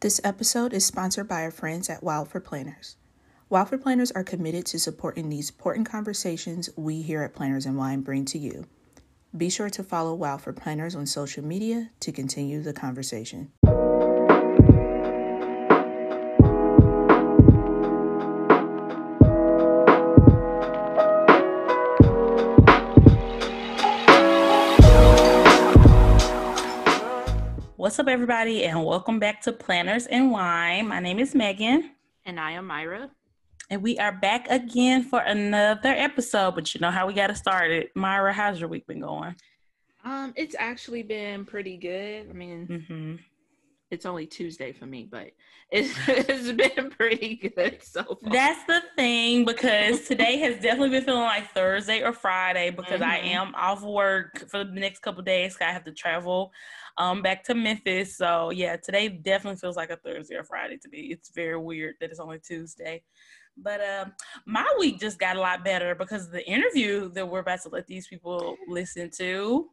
[0.00, 2.96] This episode is sponsored by our friends at Wild for Planners.
[3.48, 7.78] Wild for Planners are committed to supporting these important conversations we here at Planners and
[7.78, 8.66] Wine bring to you.
[9.34, 13.52] Be sure to follow Wild for Planners on social media to continue the conversation.
[27.96, 30.86] What's up, everybody, and welcome back to Planners and Wine.
[30.86, 31.92] My name is Megan.
[32.26, 33.08] And I am Myra.
[33.70, 37.34] And we are back again for another episode, but you know how we got to
[37.34, 37.92] start it.
[37.96, 39.34] Myra, how's your week been going?
[40.04, 42.28] Um, it's actually been pretty good.
[42.28, 43.14] I mean, mm-hmm.
[43.90, 45.30] it's only Tuesday for me, but
[45.70, 48.30] it's, it's been pretty good so far.
[48.30, 53.10] That's the thing because today has definitely been feeling like Thursday or Friday because mm-hmm.
[53.10, 55.56] I am off work for the next couple days.
[55.62, 56.52] I have to travel
[56.98, 58.16] um back to Memphis.
[58.16, 61.00] So yeah, today definitely feels like a Thursday or Friday to me.
[61.10, 63.02] It's very weird that it's only Tuesday.
[63.56, 64.12] But um,
[64.44, 67.70] my week just got a lot better because of the interview that we're about to
[67.70, 69.70] let these people listen to.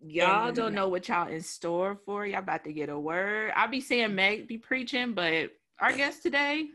[0.00, 2.24] Y'all don't know what y'all in store for.
[2.24, 3.52] Y'all about to get a word.
[3.54, 6.68] I'll be saying Meg be preaching, but our guest today,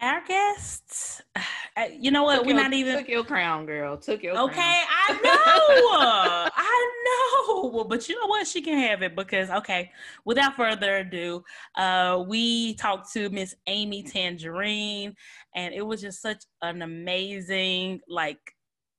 [0.00, 1.22] our guests,
[1.98, 2.36] you know what?
[2.36, 3.96] Took we're your, not even took your crown, girl.
[3.96, 4.54] Took your okay.
[4.54, 4.86] Crown.
[5.08, 7.68] I know, I know.
[7.68, 8.46] Well, but you know what?
[8.46, 9.90] She can have it because okay.
[10.24, 11.44] Without further ado,
[11.76, 15.14] uh, we talked to Miss Amy Tangerine,
[15.54, 18.54] and it was just such an amazing, like,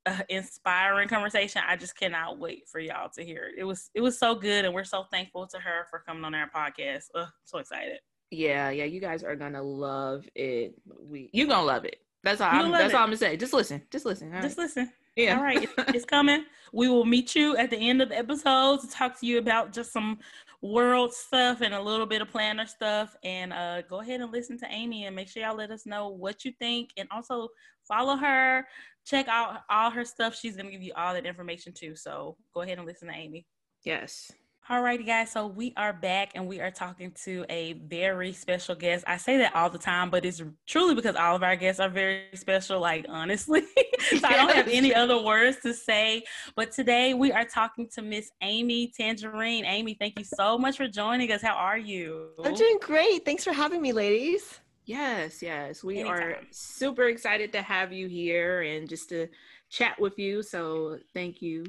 [0.06, 1.62] uh, inspiring conversation.
[1.68, 3.56] I just cannot wait for y'all to hear it.
[3.60, 6.34] It was it was so good, and we're so thankful to her for coming on
[6.34, 7.06] our podcast.
[7.14, 8.00] Ugh, so excited.
[8.32, 10.76] Yeah, yeah, you guys are gonna love it.
[11.00, 11.98] We you gonna love it.
[12.24, 12.50] That's all.
[12.52, 12.96] I'm, that's it.
[12.96, 13.38] all I'm gonna say.
[13.38, 13.82] Just listen.
[13.90, 14.32] Just listen.
[14.42, 14.92] Just listen.
[15.16, 15.38] Yeah.
[15.38, 15.64] All right.
[15.64, 16.46] It's, it's coming.
[16.74, 19.74] We will meet you at the end of the episode to talk to you about
[19.74, 20.20] just some
[20.62, 23.16] world stuff and a little bit of planner stuff.
[23.24, 26.10] And uh, go ahead and listen to Amy and make sure y'all let us know
[26.10, 26.92] what you think.
[26.98, 27.48] And also
[27.88, 28.68] follow her.
[29.06, 30.36] Check out all her stuff.
[30.36, 31.96] She's gonna give you all that information too.
[31.96, 33.46] So go ahead and listen to Amy.
[33.84, 34.32] Yes.
[34.70, 35.32] Alrighty, guys.
[35.32, 39.06] So we are back and we are talking to a very special guest.
[39.08, 41.88] I say that all the time, but it's truly because all of our guests are
[41.88, 43.62] very special, like honestly.
[44.10, 46.24] so I don't have any other words to say.
[46.58, 49.64] But today we are talking to Miss Amy Tangerine.
[49.64, 51.42] Amy, thank you so much for joining us.
[51.42, 52.32] How are you?
[52.44, 53.24] I'm doing great.
[53.24, 54.60] Thanks for having me, ladies.
[54.84, 55.82] Yes, yes.
[55.82, 56.20] We Anytime.
[56.20, 59.28] are super excited to have you here and just to
[59.70, 60.44] chat with you.
[60.44, 61.64] So thank you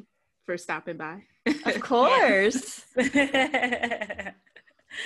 [0.49, 1.21] for stopping by.
[1.67, 2.87] Of course.
[2.97, 4.33] so Thank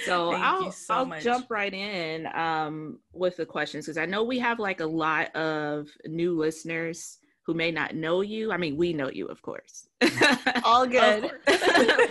[0.07, 4.61] I'll, so I'll jump right in um, with the questions because I know we have
[4.61, 8.53] like a lot of new listeners who may not know you.
[8.53, 9.89] I mean, we know you, of course.
[10.65, 11.33] All good.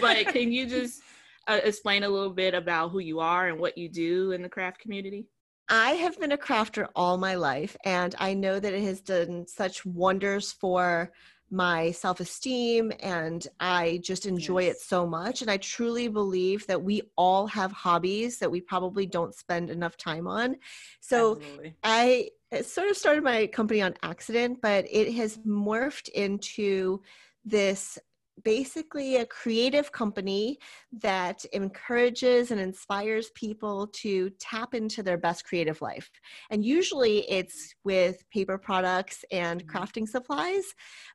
[0.02, 1.02] but can you just
[1.48, 4.50] uh, explain a little bit about who you are and what you do in the
[4.50, 5.25] craft community?
[5.69, 9.48] I have been a crafter all my life, and I know that it has done
[9.48, 11.13] such wonders for
[11.51, 14.78] my self esteem and I just enjoy yes.
[14.78, 15.41] it so much.
[15.41, 19.97] And I truly believe that we all have hobbies that we probably don't spend enough
[19.97, 20.56] time on.
[21.01, 21.75] So Absolutely.
[21.84, 22.29] I
[22.63, 27.01] sort of started my company on accident, but it has morphed into
[27.44, 28.00] this
[28.44, 30.58] basically a creative company
[30.92, 36.09] that encourages and inspires people to tap into their best creative life.
[36.50, 39.78] And usually it's with paper products and mm-hmm.
[39.78, 40.64] crafting supplies.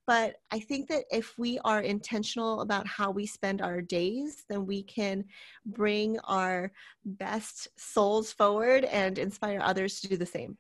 [0.07, 4.67] But I think that if we are intentional about how we spend our days, then
[4.67, 5.25] we can
[5.65, 6.73] bring our
[7.05, 10.57] best souls forward and inspire others to do the same.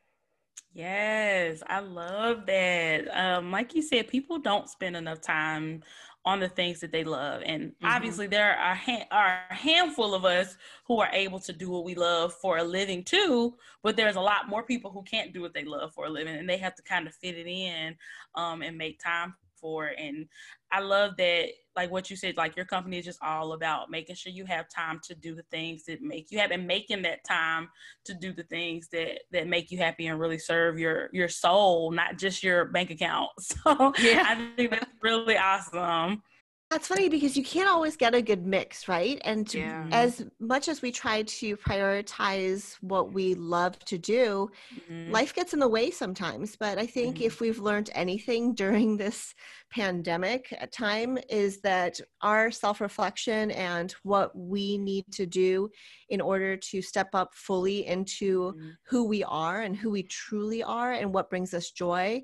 [0.76, 3.08] Yes, I love that.
[3.18, 5.82] Um, like you said, people don't spend enough time
[6.26, 7.40] on the things that they love.
[7.46, 7.86] And mm-hmm.
[7.86, 10.56] obviously, there are a, ha- are a handful of us
[10.86, 14.20] who are able to do what we love for a living too, but there's a
[14.20, 16.74] lot more people who can't do what they love for a living and they have
[16.74, 17.96] to kind of fit it in
[18.34, 19.86] um, and make time for.
[19.86, 19.98] it.
[20.00, 20.26] And
[20.72, 24.16] I love that, like what you said, like your company is just all about making
[24.16, 27.22] sure you have time to do the things that make you happy and making that
[27.24, 27.68] time
[28.06, 31.90] to do the things that that make you happy and really serve your your soul,
[31.90, 33.30] not just your bank account.
[33.66, 36.22] So yeah, I think that's really awesome.
[36.68, 39.20] That's funny because you can't always get a good mix, right?
[39.24, 39.86] And yeah.
[39.92, 45.12] as much as we try to prioritize what we love to do, mm-hmm.
[45.12, 46.56] life gets in the way sometimes.
[46.56, 47.26] But I think mm-hmm.
[47.26, 49.32] if we've learned anything during this
[49.70, 55.70] pandemic time, is that our self reflection and what we need to do
[56.08, 58.70] in order to step up fully into mm-hmm.
[58.88, 62.20] who we are and who we truly are and what brings us joy.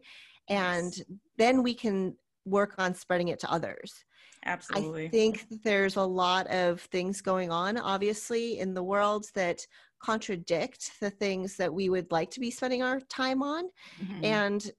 [0.48, 1.06] And yes.
[1.38, 4.04] then we can work on spreading it to others.
[4.44, 5.06] Absolutely.
[5.06, 9.66] I think there's a lot of things going on, obviously, in the world that
[10.02, 13.66] contradict the things that we would like to be spending our time on.
[14.02, 14.24] Mm-hmm.
[14.24, 14.70] And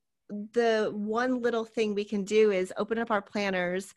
[0.54, 3.94] the one little thing we can do is open up our planners.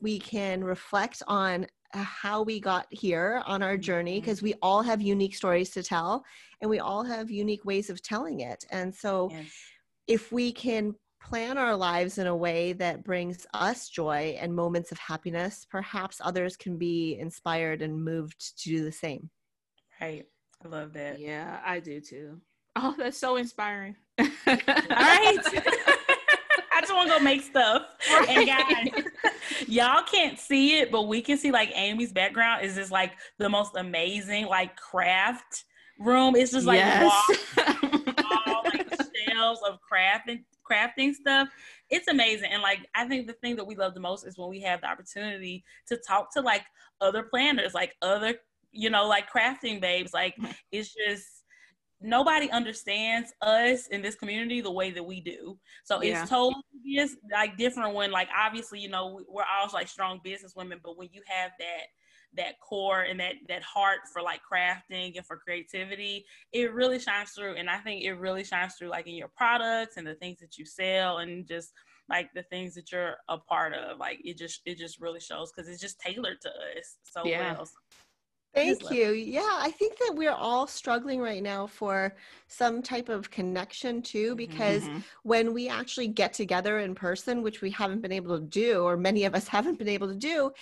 [0.00, 4.46] We can reflect on how we got here on our journey because mm-hmm.
[4.46, 6.24] we all have unique stories to tell
[6.60, 8.64] and we all have unique ways of telling it.
[8.70, 9.46] And so yes.
[10.06, 10.94] if we can
[11.28, 16.20] plan our lives in a way that brings us joy and moments of happiness, perhaps
[16.22, 19.28] others can be inspired and moved to do the same.
[20.00, 20.24] Right.
[20.64, 21.18] I love that.
[21.18, 22.40] Yeah, I do too.
[22.76, 23.96] Oh, that's so inspiring.
[24.20, 24.58] All right.
[26.72, 27.82] I just want to go make stuff.
[28.08, 28.28] Right.
[28.28, 29.04] And guys,
[29.66, 33.48] y'all can't see it, but we can see like Amy's background is just like the
[33.48, 35.64] most amazing like craft
[35.98, 36.36] room.
[36.36, 37.12] It's just like yes.
[37.58, 38.88] all like
[39.28, 41.48] shelves of crafting crafting stuff.
[41.90, 42.50] It's amazing.
[42.52, 44.80] And like I think the thing that we love the most is when we have
[44.80, 46.62] the opportunity to talk to like
[47.00, 48.34] other planners, like other,
[48.72, 50.12] you know, like crafting babes.
[50.12, 50.34] Like
[50.72, 51.26] it's just
[52.00, 55.58] nobody understands us in this community the way that we do.
[55.84, 56.20] So yeah.
[56.20, 56.62] it's totally
[56.94, 60.96] just like different when like obviously, you know, we're all like strong business women, but
[60.98, 61.86] when you have that
[62.36, 67.30] that core and that that heart for like crafting and for creativity it really shines
[67.30, 70.38] through and i think it really shines through like in your products and the things
[70.38, 71.72] that you sell and just
[72.08, 75.50] like the things that you're a part of like it just it just really shows
[75.50, 77.54] because it's just tailored to us so yeah.
[77.54, 77.68] well
[78.56, 79.10] Thank you.
[79.10, 82.16] Yeah, I think that we're all struggling right now for
[82.46, 85.00] some type of connection too, mm-hmm, because mm-hmm.
[85.24, 88.96] when we actually get together in person, which we haven't been able to do, or
[88.96, 90.52] many of us haven't been able to do,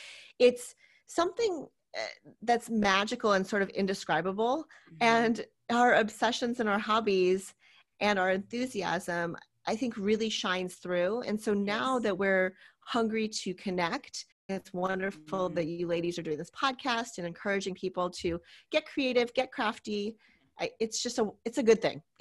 [0.41, 0.75] it's
[1.07, 4.65] something eh, that's magical and sort of indescribable.
[4.95, 4.97] Mm-hmm.
[5.01, 7.55] And our obsessions and our hobbies
[8.01, 9.37] and our enthusiasm,
[9.67, 11.23] I think, really shines through.
[11.23, 12.03] And so now yes.
[12.05, 15.55] that we're hungry to connect, it's wonderful mm-hmm.
[15.55, 18.41] that you ladies are doing this podcast and encouraging people to
[18.71, 20.17] get creative, get crafty.
[20.61, 22.03] I, it's just a it's a good thing.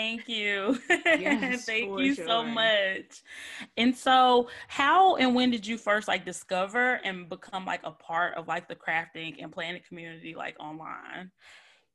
[0.00, 0.78] Thank you.
[1.12, 2.14] Yes, Thank you sure.
[2.14, 3.22] so much.
[3.76, 8.34] And so, how and when did you first like discover and become like a part
[8.36, 11.30] of like the crafting and planning community like online?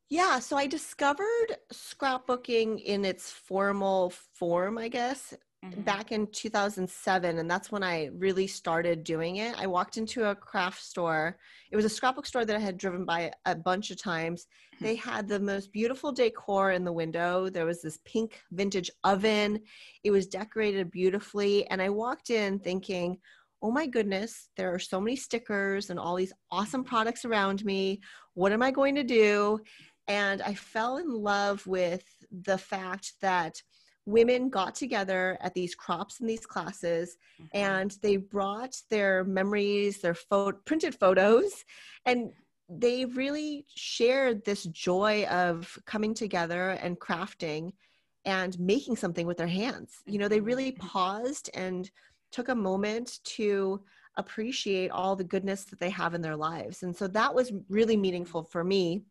[0.10, 5.34] Yeah, so I discovered scrapbooking in its formal form, I guess,
[5.72, 5.82] mm-hmm.
[5.82, 10.36] back in 2007 and that's when i really started doing it i walked into a
[10.36, 11.38] craft store
[11.72, 14.86] it was a scrapbook store that i had driven by a bunch of times mm-hmm.
[14.86, 19.60] they had the most beautiful decor in the window there was this pink vintage oven
[20.04, 23.18] it was decorated beautifully and i walked in thinking
[23.62, 28.00] oh my goodness, there are so many stickers and all these awesome products around me.
[28.36, 29.60] What am I going to do?
[30.08, 32.04] And I fell in love with
[32.44, 33.60] the fact that
[34.06, 37.58] women got together at these crops and these classes mm-hmm.
[37.58, 41.64] and they brought their memories their pho- printed photos
[42.06, 42.32] and
[42.70, 47.72] they really shared this joy of coming together and crafting
[48.26, 50.88] and making something with their hands you know they really mm-hmm.
[50.88, 51.90] paused and
[52.32, 53.82] took a moment to
[54.18, 57.98] appreciate all the goodness that they have in their lives and so that was really
[57.98, 59.04] meaningful for me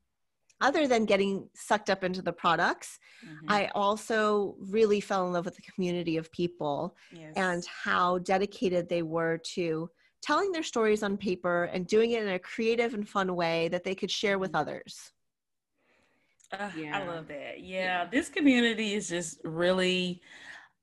[0.61, 3.47] other than getting sucked up into the products, mm-hmm.
[3.49, 7.33] I also really fell in love with the community of people yes.
[7.37, 9.91] and how dedicated they were to
[10.23, 13.85] telling their stories on paper and doing it in a creative and fun way that
[13.85, 14.69] they could share with mm-hmm.
[14.69, 15.12] others.
[16.53, 16.99] Uh, yeah.
[16.99, 17.61] I love that.
[17.61, 20.23] Yeah, yeah, this community is just really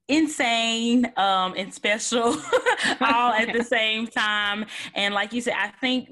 [0.08, 2.36] insane um and special
[3.00, 6.08] all at the same time and like you said i think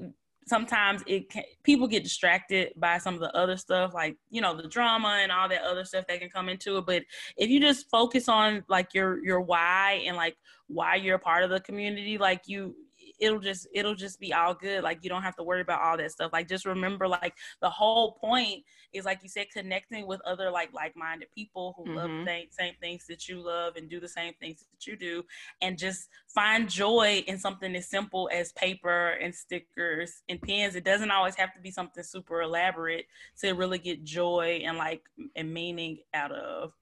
[0.51, 4.53] sometimes it can, people get distracted by some of the other stuff like you know
[4.53, 6.85] the drama and all that other stuff that can come into it.
[6.85, 7.03] But
[7.37, 10.35] if you just focus on like your your why and like
[10.67, 12.75] why you're a part of the community like you
[13.21, 14.83] it'll just it'll just be all good.
[14.83, 16.33] Like you don't have to worry about all that stuff.
[16.33, 20.73] Like just remember like the whole point is like you said connecting with other like
[20.73, 21.95] like-minded people who mm-hmm.
[21.95, 25.23] love the same things that you love and do the same things that you do
[25.61, 30.75] and just find joy in something as simple as paper and stickers and pens.
[30.75, 33.05] It doesn't always have to be something super elaborate
[33.39, 35.03] to really get joy and like
[35.35, 36.73] and meaning out of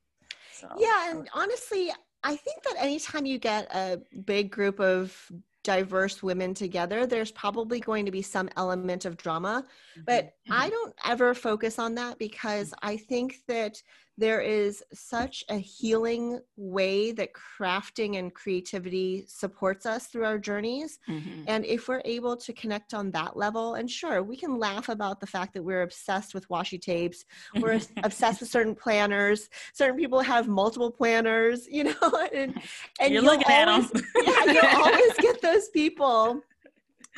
[0.54, 1.92] so, yeah and honestly
[2.24, 5.32] I think that anytime you get a big group of
[5.64, 9.66] diverse women together, there's probably going to be some element of drama.
[10.06, 10.54] But mm-hmm.
[10.54, 13.82] I don't ever focus on that because I think that
[14.20, 21.00] there is such a healing way that crafting and creativity supports us through our journeys.
[21.08, 21.44] Mm-hmm.
[21.48, 25.22] And if we're able to connect on that level, and sure, we can laugh about
[25.22, 27.24] the fact that we're obsessed with washi tapes,
[27.56, 32.62] we're obsessed with certain planners, certain people have multiple planners, you know, and,
[33.00, 34.04] and you're looking always, at them.
[34.26, 36.42] yeah, you'll always get those people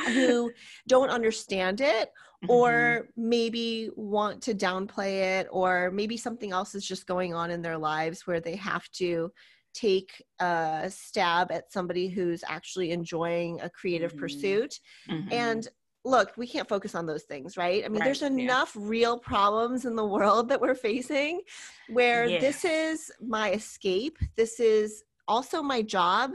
[0.06, 0.52] who
[0.88, 2.12] don't understand it
[2.44, 2.52] mm-hmm.
[2.52, 7.62] or maybe want to downplay it or maybe something else is just going on in
[7.62, 9.32] their lives where they have to
[9.74, 14.22] take a stab at somebody who's actually enjoying a creative mm-hmm.
[14.22, 14.80] pursuit
[15.10, 15.32] mm-hmm.
[15.32, 15.68] and
[16.04, 18.82] look we can't focus on those things right i mean right, there's enough yeah.
[18.86, 21.42] real problems in the world that we're facing
[21.90, 22.40] where yeah.
[22.40, 26.32] this is my escape this is also my job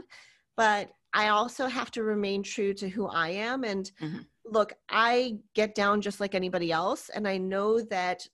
[0.55, 4.19] but i also have to remain true to who i am and mm-hmm.
[4.51, 8.27] Look i get down just like anybody else and i know that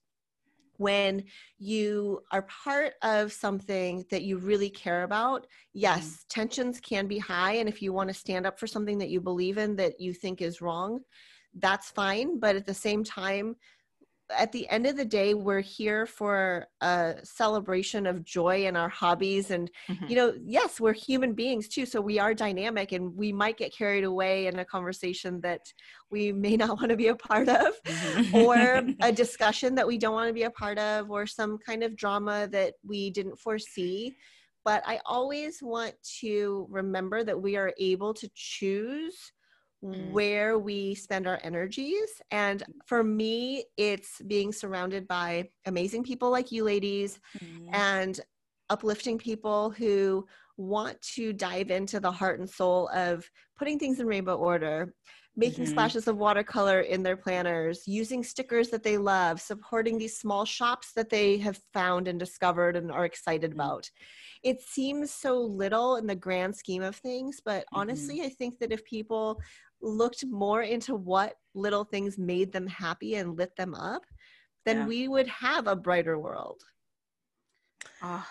[0.77, 1.24] when
[1.60, 6.25] you are part of something that you really care about, yes, mm.
[6.29, 7.53] tensions can be high.
[7.53, 10.13] And if you want to stand up for something that you believe in that you
[10.13, 11.00] think is wrong,
[11.60, 12.39] that's fine.
[12.39, 13.55] But at the same time,
[14.38, 18.90] at the end of the day we're here for a celebration of joy in our
[18.90, 20.06] hobbies and mm-hmm.
[20.08, 23.75] you know yes we're human beings too so we are dynamic and we might get
[23.75, 25.62] carried away in a conversation that
[26.10, 28.36] we may not want to be a part of mm-hmm.
[28.36, 31.84] or a discussion that we don't want to be a part of or some kind
[31.84, 34.16] of drama that we didn't foresee
[34.66, 39.32] but i always want to remember that we are able to choose.
[39.84, 42.22] Where we spend our energies.
[42.32, 47.68] And for me, it's being surrounded by amazing people like you ladies mm.
[47.74, 48.20] and
[48.70, 50.25] uplifting people who
[50.56, 54.94] want to dive into the heart and soul of putting things in rainbow order
[55.36, 55.72] making mm-hmm.
[55.72, 60.92] splashes of watercolor in their planners, using stickers that they love, supporting these small shops
[60.96, 63.60] that they have found and discovered and are excited mm-hmm.
[63.60, 63.90] about.
[64.44, 67.80] It seems so little in the grand scheme of things, but mm-hmm.
[67.80, 69.40] honestly, I think that if people
[69.82, 74.04] looked more into what little things made them happy and lit them up,
[74.66, 74.86] then yeah.
[74.86, 76.62] we would have a brighter world.
[78.02, 78.25] Oh,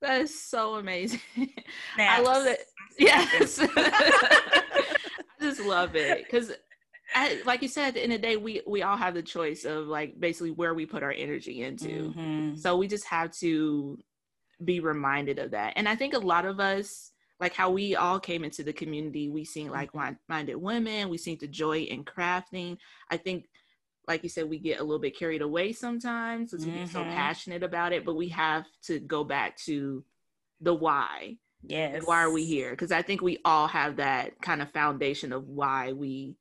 [0.00, 1.20] that is so amazing.
[1.98, 2.64] I love it.
[2.98, 3.58] Yes.
[5.42, 6.52] I just love it because
[7.44, 9.64] like you said at the end of the day we we all have the choice
[9.64, 12.56] of like basically where we put our energy into mm-hmm.
[12.56, 13.98] so we just have to
[14.64, 18.20] be reminded of that and i think a lot of us like how we all
[18.20, 20.14] came into the community we seen like mm-hmm.
[20.28, 22.78] minded women we seen the joy in crafting
[23.10, 23.48] i think
[24.08, 26.76] like you said we get a little bit carried away sometimes because mm-hmm.
[26.76, 27.10] we get so mm-hmm.
[27.10, 30.04] passionate about it but we have to go back to
[30.60, 32.02] the why yes.
[32.04, 32.70] Why are we here?
[32.70, 36.34] Because i think we all have that kind of foundation of why we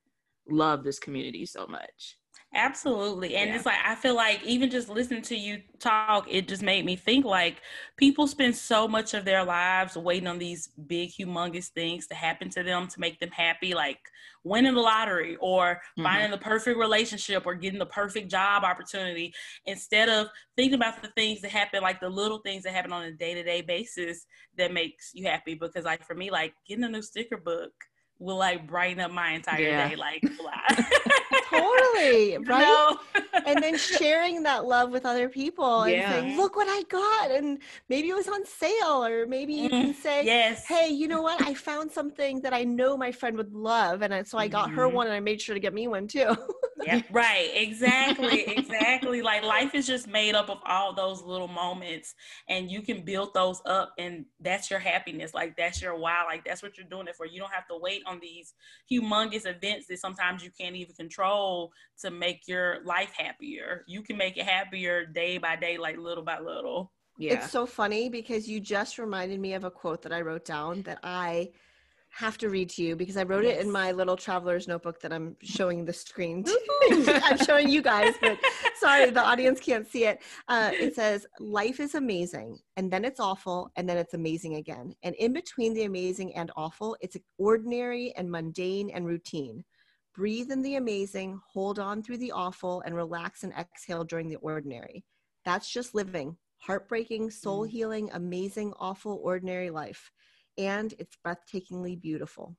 [0.50, 2.18] love this community so much
[2.54, 3.38] Absolutely.
[3.38, 3.56] And yeah.
[3.56, 6.98] it's like, I feel like even just listening to you talk, it just made me
[6.98, 7.62] think like
[7.96, 12.50] people spend so much of their lives waiting on these big, humongous things to happen
[12.50, 14.00] to them to make them happy, like
[14.44, 16.04] winning the lottery or mm-hmm.
[16.04, 19.34] finding the perfect relationship or getting the perfect job opportunity
[19.66, 20.28] instead of
[20.58, 23.34] thinking about the things that happen, like the little things that happen on a day
[23.34, 24.26] to day basis
[24.58, 25.54] that makes you happy.
[25.54, 27.72] Because, like, for me, like getting a new sticker book
[28.20, 29.90] will like brighten up my entire yeah.
[29.90, 29.96] day.
[29.96, 30.22] Like,
[31.52, 32.96] totally right.
[33.46, 36.10] and then sharing that love with other people and yeah.
[36.10, 39.90] saying, "Look what I got!" And maybe it was on sale, or maybe you can
[39.90, 40.02] mm-hmm.
[40.02, 41.42] say, "Yes, hey, you know what?
[41.42, 44.78] I found something that I know my friend would love, and so I got mm-hmm.
[44.78, 46.36] her one, and I made sure to get me one too."
[46.84, 47.50] yeah, right.
[47.54, 48.48] Exactly.
[48.48, 49.22] Exactly.
[49.32, 52.16] like life is just made up of all those little moments,
[52.48, 55.34] and you can build those up, and that's your happiness.
[55.34, 56.26] Like that's your wow.
[56.28, 57.26] Like that's what you're doing it for.
[57.26, 58.54] You don't have to wait on these
[58.92, 61.41] humongous events that sometimes you can't even control
[62.02, 63.84] to make your life happier.
[63.88, 66.92] You can make it happier day by day, like little by little.
[67.18, 67.34] Yeah.
[67.34, 70.82] It's so funny because you just reminded me of a quote that I wrote down
[70.84, 71.52] that I
[72.14, 73.58] have to read to you because I wrote yes.
[73.58, 76.46] it in my little traveler's notebook that I'm showing the screen.
[76.92, 78.38] I'm showing you guys, but
[78.80, 80.22] sorry, the audience can't see it.
[80.50, 84.94] Uh, it says, Life is amazing, and then it's awful, and then it's amazing again.
[85.04, 89.64] And in between the amazing and awful, it's ordinary and mundane and routine.
[90.14, 94.36] Breathe in the amazing, hold on through the awful, and relax and exhale during the
[94.38, 95.06] ordinary.
[95.46, 96.38] That's just living.
[96.58, 97.70] Heartbreaking, soul mm.
[97.70, 100.12] healing, amazing, awful, ordinary life
[100.58, 102.56] and it's breathtakingly beautiful.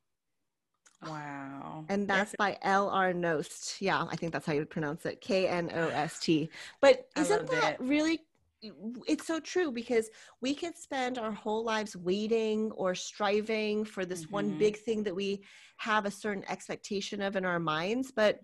[1.06, 1.84] Wow.
[1.88, 3.12] And that's by L.R.
[3.12, 3.80] Knost.
[3.80, 5.20] Yeah, I think that's how you would pronounce it.
[5.20, 6.48] K N O S T.
[6.80, 8.20] But isn't that really
[9.06, 10.08] it's so true because
[10.40, 14.34] we could spend our whole lives waiting or striving for this mm-hmm.
[14.34, 15.42] one big thing that we
[15.78, 18.40] have a certain expectation of in our minds, but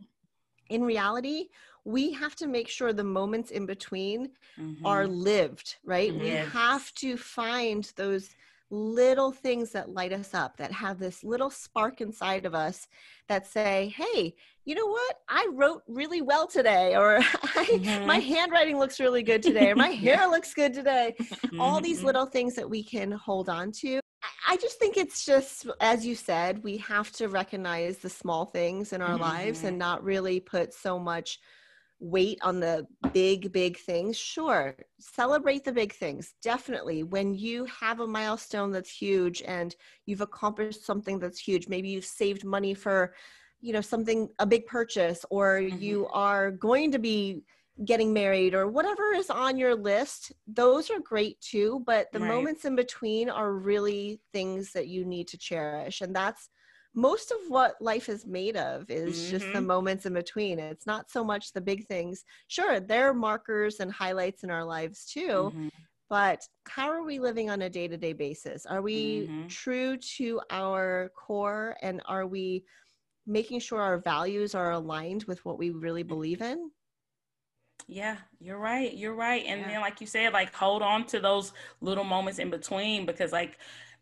[0.70, 1.46] in reality,
[1.84, 4.84] we have to make sure the moments in between mm-hmm.
[4.84, 6.12] are lived, right?
[6.12, 6.22] Mm-hmm.
[6.22, 8.28] We have to find those
[8.70, 12.86] little things that light us up, that have this little spark inside of us
[13.28, 14.34] that say, hey,
[14.64, 15.16] you know what?
[15.28, 18.06] I wrote really well today, or mm-hmm.
[18.06, 21.14] my handwriting looks really good today, or my hair looks good today.
[21.58, 22.06] All these mm-hmm.
[22.06, 24.00] little things that we can hold on to.
[24.46, 28.92] I just think it's just, as you said, we have to recognize the small things
[28.92, 29.22] in our mm-hmm.
[29.22, 31.38] lives and not really put so much
[32.00, 34.16] weight on the big, big things.
[34.16, 36.34] Sure, celebrate the big things.
[36.42, 37.02] Definitely.
[37.02, 39.74] When you have a milestone that's huge and
[40.06, 43.14] you've accomplished something that's huge, maybe you've saved money for,
[43.60, 45.78] you know, something, a big purchase, or mm-hmm.
[45.78, 47.42] you are going to be
[47.84, 52.28] getting married or whatever is on your list those are great too but the right.
[52.28, 56.50] moments in between are really things that you need to cherish and that's
[56.98, 59.30] most of what life is made of is mm-hmm.
[59.30, 59.66] just the mm-hmm.
[59.66, 63.92] moments in between it's not so much the big things sure there are markers and
[63.92, 65.68] highlights in our lives too mm-hmm.
[66.10, 69.46] but how are we living on a day-to-day basis are we mm-hmm.
[69.46, 72.64] true to our core and are we
[73.28, 76.68] making sure our values are aligned with what we really believe in
[77.90, 78.92] yeah, you're right.
[78.92, 79.44] You're right.
[79.46, 79.68] And yeah.
[79.68, 83.56] then, like you said, like hold on to those little moments in between because, like,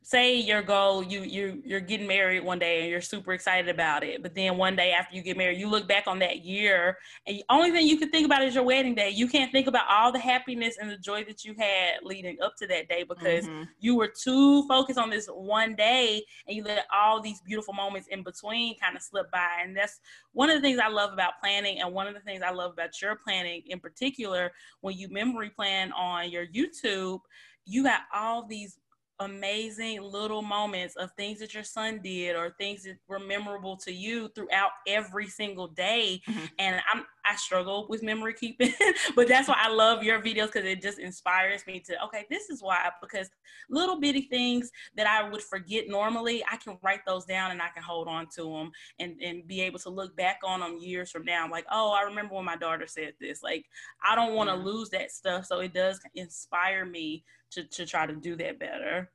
[0.06, 4.04] say your goal you you you're getting married one day and you're super excited about
[4.04, 6.96] it but then one day after you get married you look back on that year
[7.26, 9.66] and the only thing you can think about is your wedding day you can't think
[9.66, 13.02] about all the happiness and the joy that you had leading up to that day
[13.02, 13.64] because mm-hmm.
[13.80, 18.06] you were too focused on this one day and you let all these beautiful moments
[18.06, 19.98] in between kind of slip by and that's
[20.34, 22.72] one of the things i love about planning and one of the things i love
[22.72, 27.18] about your planning in particular when you memory plan on your youtube
[27.64, 28.78] you got all these
[29.20, 33.92] amazing little moments of things that your son did or things that were memorable to
[33.92, 36.44] you throughout every single day mm-hmm.
[36.58, 38.73] and i'm i struggle with memory keeping
[39.16, 42.50] but that's why i love your videos because it just inspires me to okay this
[42.50, 43.30] is why because
[43.68, 47.68] little bitty things that i would forget normally i can write those down and i
[47.68, 51.11] can hold on to them and and be able to look back on them years
[51.11, 53.66] from now I'm like oh i remember when my daughter said this like
[54.04, 58.06] i don't want to lose that stuff so it does inspire me to, to try
[58.06, 59.11] to do that better.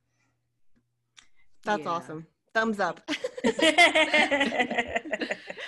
[1.64, 1.90] That's yeah.
[1.90, 2.28] awesome.
[2.54, 3.02] Thumbs up.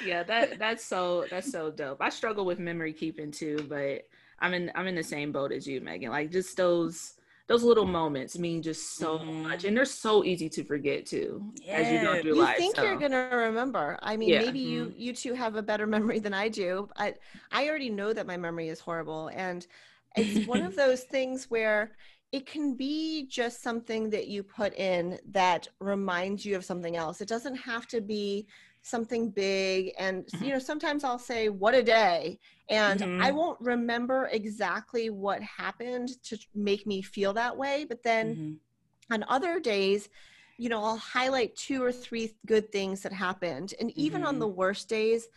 [0.05, 2.01] yeah, that that's so that's so dope.
[2.01, 4.07] I struggle with memory keeping too, but
[4.39, 6.11] I'm in I'm in the same boat as you, Megan.
[6.11, 7.15] Like just those
[7.47, 11.73] those little moments mean just so much and they're so easy to forget too yeah.
[11.73, 12.83] as you go through you life think so.
[12.83, 14.39] you're gonna remember i mean yeah.
[14.39, 14.71] maybe mm-hmm.
[14.71, 17.13] you you two have a better memory than i do i
[17.51, 19.67] i already know that my memory is horrible and
[20.15, 21.91] it's one of those things where
[22.33, 27.21] it can be just something that you put in that reminds you of something else.
[27.21, 28.47] It doesn't have to be
[28.83, 29.93] something big.
[29.97, 30.45] And, mm-hmm.
[30.45, 32.39] you know, sometimes I'll say, What a day.
[32.69, 33.21] And mm-hmm.
[33.21, 37.85] I won't remember exactly what happened to make me feel that way.
[37.87, 39.13] But then mm-hmm.
[39.13, 40.09] on other days,
[40.57, 43.73] you know, I'll highlight two or three good things that happened.
[43.79, 44.57] And even on the mm-hmm.
[44.57, 45.27] worst days,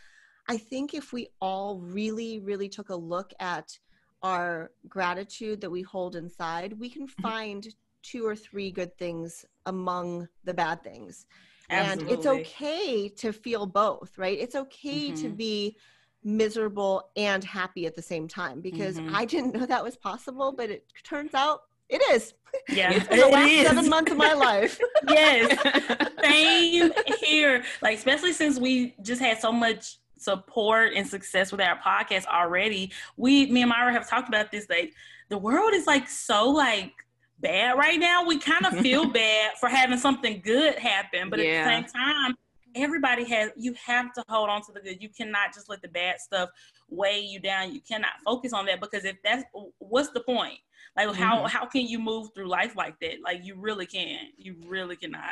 [0.49, 3.77] I think if we all really, really took a look at
[4.23, 7.23] our gratitude that we hold inside, we can mm-hmm.
[7.23, 7.67] find
[8.03, 11.27] two or three good things among the bad things.
[11.71, 12.15] Absolutely.
[12.15, 14.39] And it's okay to feel both, right?
[14.39, 15.23] It's okay mm-hmm.
[15.23, 15.77] to be
[16.25, 19.15] miserable and happy at the same time because mm-hmm.
[19.15, 22.35] I didn't know that was possible, but it turns out it is.
[22.71, 23.67] Yeah, it's been the last is.
[23.67, 24.81] seven months of my life.
[25.09, 27.63] yes, same here.
[27.83, 32.93] Like especially since we just had so much support and success with our podcast already.
[33.19, 34.67] We, me and Myra have talked about this.
[34.71, 34.95] Like
[35.29, 36.95] the world is like so like
[37.41, 38.25] bad right now.
[38.25, 41.45] We kind of feel bad for having something good happen, but yeah.
[41.47, 42.35] at the same time,
[42.75, 43.51] everybody has.
[43.57, 45.03] You have to hold on to the good.
[45.03, 46.51] You cannot just let the bad stuff
[46.89, 47.73] weigh you down.
[47.73, 49.45] You cannot focus on that because if that's
[49.79, 50.59] what's the point?
[50.97, 51.23] Like mm-hmm.
[51.23, 53.23] how how can you move through life like that?
[53.23, 54.29] Like you really can't.
[54.37, 55.25] You really cannot.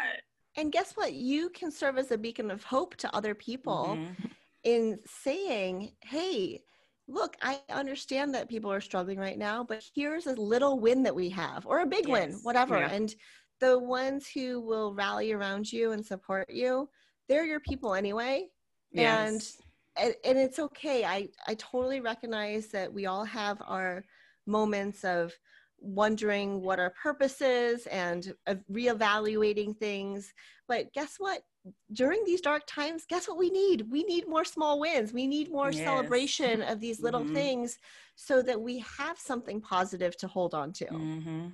[0.56, 1.14] And guess what?
[1.14, 3.96] You can serve as a beacon of hope to other people.
[3.98, 4.26] Mm-hmm
[4.64, 6.62] in saying, hey,
[7.06, 11.14] look, I understand that people are struggling right now, but here's a little win that
[11.14, 12.12] we have, or a big yes.
[12.12, 12.78] win, whatever.
[12.78, 12.90] Yeah.
[12.90, 13.14] And
[13.60, 16.88] the ones who will rally around you and support you,
[17.28, 18.46] they're your people anyway.
[18.92, 19.58] Yes.
[19.96, 21.04] And and it's okay.
[21.04, 24.04] I I totally recognize that we all have our
[24.46, 25.32] moments of
[25.78, 30.32] wondering what our purpose is and of reevaluating things.
[30.66, 31.42] But guess what?
[31.92, 33.90] During these dark times, guess what we need?
[33.90, 35.12] We need more small wins.
[35.12, 35.84] We need more yes.
[35.84, 37.34] celebration of these little mm-hmm.
[37.34, 37.78] things
[38.16, 40.86] so that we have something positive to hold on to.
[40.86, 41.46] Mm-hmm.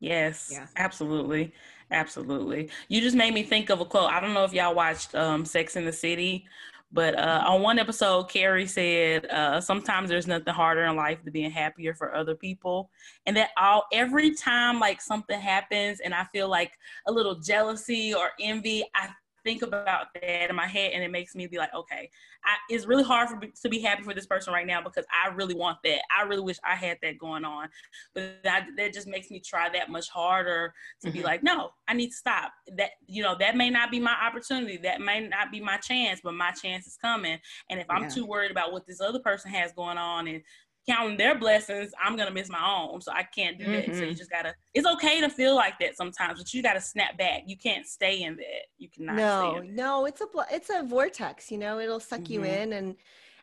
[0.00, 0.66] Yes, yeah.
[0.76, 1.52] absolutely.
[1.90, 2.70] Absolutely.
[2.88, 4.10] You just made me think of a quote.
[4.10, 6.44] I don't know if y'all watched um, Sex in the City,
[6.92, 11.32] but uh, on one episode, Carrie said, uh, "Sometimes there's nothing harder in life than
[11.32, 12.90] being happier for other people."
[13.26, 16.72] And that all every time like something happens, and I feel like
[17.06, 19.08] a little jealousy or envy, I
[19.44, 22.10] think about that in my head and it makes me be like, okay,
[22.44, 25.04] I, it's really hard for me to be happy for this person right now because
[25.12, 26.00] I really want that.
[26.16, 27.68] I really wish I had that going on.
[28.14, 30.72] But that, that just makes me try that much harder
[31.02, 31.18] to mm-hmm.
[31.18, 32.52] be like, no, I need to stop.
[32.76, 34.76] That, you know, that may not be my opportunity.
[34.78, 37.38] That may not be my chance, but my chance is coming.
[37.70, 40.42] And if I'm too worried about what this other person has going on and
[40.86, 43.00] counting their blessings, I'm gonna miss my own.
[43.00, 43.72] So I can't do mm-hmm.
[43.72, 43.84] that.
[43.86, 44.14] So you mm-hmm.
[44.16, 44.54] just gotta.
[44.74, 47.42] It's okay to feel like that sometimes, but you gotta snap back.
[47.46, 48.66] You can't stay in that.
[48.78, 49.16] You cannot.
[49.16, 51.50] No, no, it's a it's a vortex.
[51.50, 52.32] You know, it'll suck mm-hmm.
[52.32, 52.96] you in, and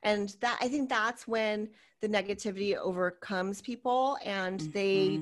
[0.04, 1.70] and that I think that's when
[2.02, 4.72] the negativity overcomes people, and mm-hmm.
[4.72, 5.22] they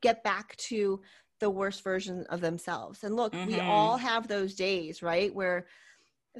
[0.00, 1.00] get back to
[1.40, 3.04] the worst version of themselves.
[3.04, 3.68] And look, we mm-hmm.
[3.68, 5.66] all have those days, right, where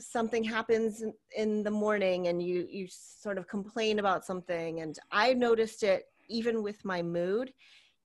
[0.01, 4.99] something happens in, in the morning and you you sort of complain about something and
[5.11, 7.53] i noticed it even with my mood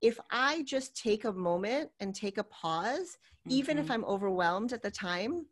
[0.01, 3.51] if i just take a moment and take a pause mm-hmm.
[3.51, 3.93] even if mm-hmm.
[3.93, 5.45] i'm overwhelmed at the time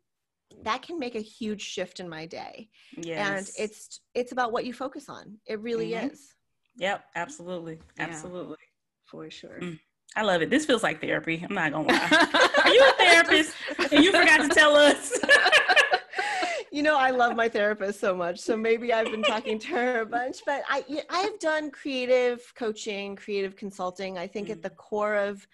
[0.62, 3.28] that can make a huge shift in my day yes.
[3.28, 6.08] and it's it's about what you focus on it really mm-hmm.
[6.08, 6.34] is
[6.76, 8.56] yep absolutely absolutely
[9.04, 9.78] for sure mm.
[10.14, 10.50] I love it.
[10.50, 11.44] This feels like therapy.
[11.48, 12.50] I'm not gonna lie.
[12.64, 13.54] Are you a therapist?
[13.92, 15.18] and you forgot to tell us.
[16.72, 18.40] you know, I love my therapist so much.
[18.40, 23.14] So maybe I've been talking to her a bunch, but I, I've done creative coaching,
[23.14, 24.16] creative consulting.
[24.16, 24.54] I think mm-hmm.
[24.54, 25.46] at the core of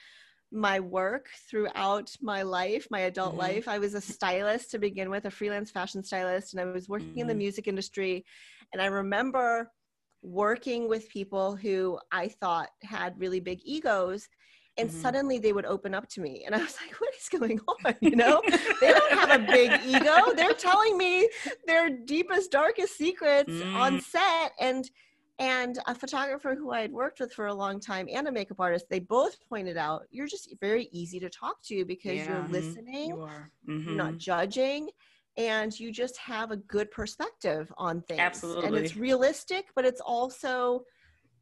[0.53, 3.41] my work throughout my life, my adult mm-hmm.
[3.41, 6.89] life, I was a stylist to begin with, a freelance fashion stylist, and I was
[6.89, 7.19] working mm-hmm.
[7.19, 7.39] in the mm-hmm.
[7.39, 8.25] music industry.
[8.73, 9.73] And I remember
[10.23, 14.29] working with people who I thought had really big egos
[14.79, 15.01] and mm-hmm.
[15.01, 17.95] suddenly they would open up to me and i was like what is going on
[18.01, 18.41] you know
[18.81, 21.29] they don't have a big ego they're telling me
[21.67, 23.75] their deepest darkest secrets mm.
[23.75, 24.91] on set and
[25.41, 28.59] and a photographer who i had worked with for a long time and a makeup
[28.61, 32.49] artist they both pointed out you're just very easy to talk to because yeah, you're
[32.49, 33.51] listening you are.
[33.69, 33.88] Mm-hmm.
[33.88, 34.19] you're not mm-hmm.
[34.19, 34.88] judging
[35.37, 40.01] and you just have a good perspective on things absolutely and it's realistic but it's
[40.01, 40.83] also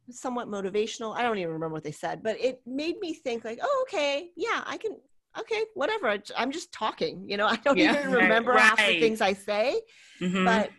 [0.09, 1.15] somewhat motivational.
[1.15, 4.29] I don't even remember what they said, but it made me think like, oh, okay,
[4.35, 4.97] yeah, I can,
[5.39, 6.17] okay, whatever.
[6.35, 8.61] I'm just talking, you know, I don't yeah, even remember right.
[8.61, 9.79] half the things I say,
[10.21, 10.45] mm-hmm.
[10.45, 10.71] but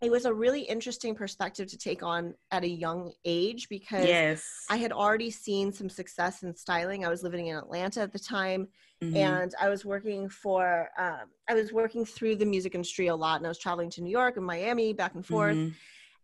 [0.00, 4.44] it was a really interesting perspective to take on at a young age because yes.
[4.70, 7.04] I had already seen some success in styling.
[7.04, 8.68] I was living in Atlanta at the time
[9.02, 9.16] mm-hmm.
[9.16, 13.38] and I was working for, um, I was working through the music industry a lot
[13.38, 15.56] and I was traveling to New York and Miami back and forth.
[15.56, 15.74] Mm-hmm.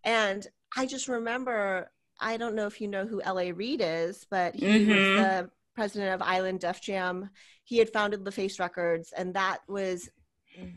[0.04, 3.52] And I just remember I don't know if you know who L.A.
[3.52, 4.90] Reid is, but he mm-hmm.
[4.90, 7.30] was the president of Island Def Jam.
[7.64, 10.08] He had founded LaFace Records, and that was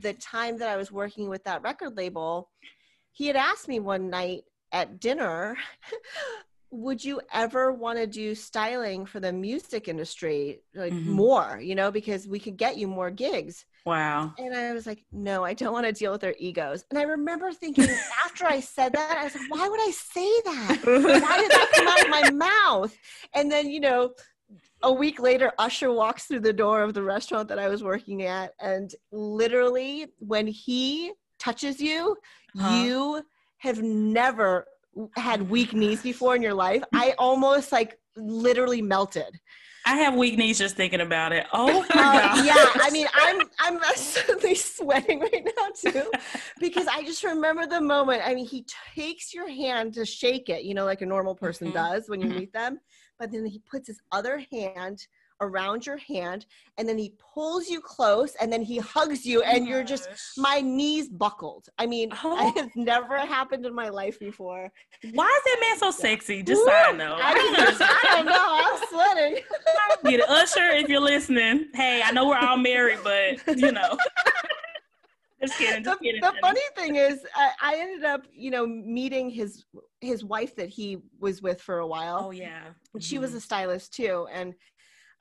[0.01, 2.49] the time that I was working with that record label.
[3.11, 5.57] He had asked me one night at dinner,
[6.71, 11.11] would you ever want to do styling for the music industry like mm-hmm.
[11.11, 13.65] more, you know, because we could get you more gigs?
[13.85, 14.33] Wow.
[14.37, 16.83] And I was like, no, I don't want to deal with their egos.
[16.89, 17.87] And I remember thinking
[18.25, 20.79] after I said that, I was like, why would I say that?
[20.83, 22.97] Why did that come out of my mouth?
[23.33, 24.11] And then, you know,
[24.83, 28.23] a week later, Usher walks through the door of the restaurant that I was working
[28.23, 28.53] at.
[28.59, 32.17] And literally, when he touches you,
[32.57, 32.83] huh?
[32.83, 33.23] you
[33.59, 34.65] have never
[35.15, 36.83] had weak knees before in your life.
[36.93, 39.39] I almost like literally melted.
[39.87, 41.45] I have weak knees just thinking about it.
[41.53, 46.11] Oh my uh, Yeah, I mean, I'm I'm suddenly sweating right now too,
[46.59, 48.21] because I just remember the moment.
[48.25, 51.67] I mean, he takes your hand to shake it, you know, like a normal person
[51.67, 51.77] mm-hmm.
[51.77, 52.39] does when you mm-hmm.
[52.39, 52.79] meet them,
[53.17, 55.07] but then he puts his other hand
[55.41, 56.45] around your hand
[56.77, 60.61] and then he pulls you close and then he hugs you and you're just my
[60.61, 61.67] knees buckled.
[61.77, 62.47] I mean oh.
[62.47, 64.71] it has never happened in my life before.
[65.13, 66.43] Why is that man so sexy?
[66.43, 67.15] Just so I know.
[67.19, 67.33] I,
[68.03, 68.33] I don't know.
[68.35, 69.43] I'm sweating.
[70.17, 71.67] Get usher if you're listening.
[71.73, 73.97] Hey i know we're all married but you know.
[75.39, 78.65] Just kidding, just the, kidding, the funny thing is I, I ended up you know
[78.65, 79.65] meeting his
[80.01, 82.25] his wife that he was with for a while.
[82.25, 82.61] Oh yeah.
[82.61, 82.99] Mm-hmm.
[82.99, 83.37] she was mm-hmm.
[83.37, 84.55] a stylist too and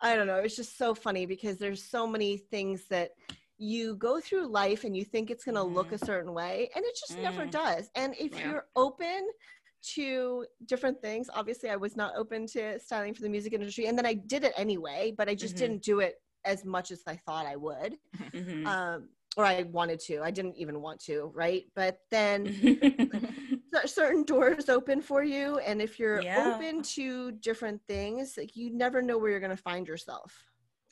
[0.00, 0.36] I don't know.
[0.36, 3.10] It's just so funny because there's so many things that
[3.58, 5.72] you go through life and you think it's going to mm.
[5.72, 7.22] look a certain way and it just mm.
[7.22, 7.90] never does.
[7.94, 8.50] And if yeah.
[8.50, 9.28] you're open
[9.94, 13.96] to different things, obviously I was not open to styling for the music industry and
[13.96, 15.64] then I did it anyway, but I just mm-hmm.
[15.64, 17.96] didn't do it as much as I thought I would.
[18.32, 18.66] Mm-hmm.
[18.66, 20.22] Um, or I wanted to.
[20.22, 21.64] I didn't even want to, right?
[21.74, 22.46] But then
[23.84, 26.54] certain doors open for you and if you're yeah.
[26.54, 30.44] open to different things like you never know where you're going to find yourself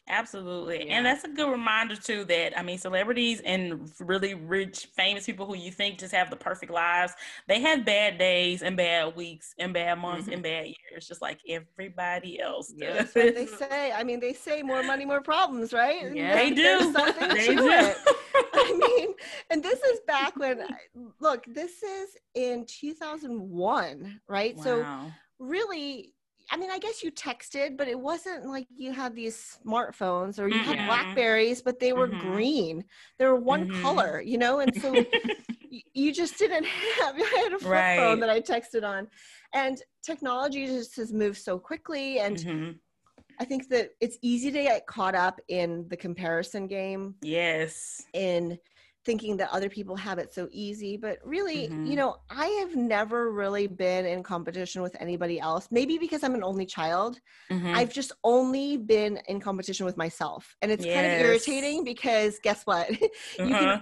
[0.09, 0.87] Absolutely.
[0.87, 0.97] Yeah.
[0.97, 5.47] And that's a good reminder too that I mean celebrities and really rich famous people
[5.47, 7.14] who you think just have the perfect lives,
[7.49, 10.35] they have bad days and bad weeks and bad months mm-hmm.
[10.35, 13.12] and bad years just like everybody else does.
[13.12, 13.93] They say.
[13.93, 15.95] I mean they say more money more problems, right?
[16.14, 16.93] Yeah, they do.
[16.93, 17.69] Something they do.
[17.69, 17.97] It.
[18.55, 19.14] I mean,
[19.51, 20.62] and this is back when
[21.21, 24.57] look, this is in 2001, right?
[24.57, 24.62] Wow.
[24.62, 26.13] So really
[26.50, 30.48] I mean, I guess you texted, but it wasn't like you had these smartphones or
[30.48, 30.72] you mm-hmm.
[30.72, 32.33] had Blackberries, but they were mm-hmm.
[32.33, 32.85] green.
[33.18, 33.83] They were one mm-hmm.
[33.83, 34.94] color, you know, and so
[35.94, 37.14] you just didn't have.
[37.18, 37.98] I had a flip right.
[37.98, 39.09] phone that I texted on,
[39.54, 42.70] and technology just has moved so quickly, and mm-hmm.
[43.40, 47.14] I think that it's easy to get caught up in the comparison game.
[47.22, 48.02] Yes.
[48.12, 48.59] In
[49.05, 51.87] thinking that other people have it so easy but really mm-hmm.
[51.87, 56.35] you know i have never really been in competition with anybody else maybe because i'm
[56.35, 57.19] an only child
[57.51, 57.75] mm-hmm.
[57.75, 60.95] i've just only been in competition with myself and it's yes.
[60.95, 63.81] kind of irritating because guess what you can uh-huh.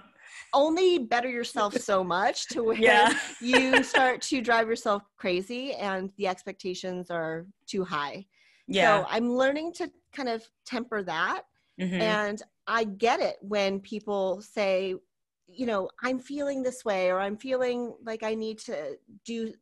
[0.55, 3.13] only better yourself so much to where yeah.
[3.41, 8.25] you start to drive yourself crazy and the expectations are too high
[8.67, 11.43] yeah so i'm learning to kind of temper that
[11.81, 12.01] mm-hmm.
[12.01, 14.95] and I get it when people say,
[15.47, 19.53] you know i'm feeling this way or i'm feeling like i need to do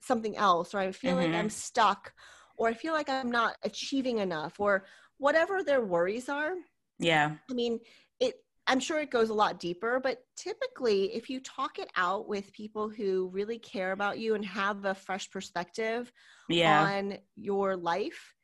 [0.00, 1.32] something else or i feel mm-hmm.
[1.32, 2.12] like i'm stuck
[2.56, 4.84] or i feel like i'm not achieving enough or
[5.18, 6.54] whatever their worries are
[6.98, 7.78] yeah i mean
[8.20, 8.36] it
[8.66, 12.52] i'm sure it goes a lot deeper but typically if you talk it out with
[12.52, 16.12] people who really care about you and have a fresh perspective
[16.48, 16.82] yeah.
[16.82, 18.34] on your life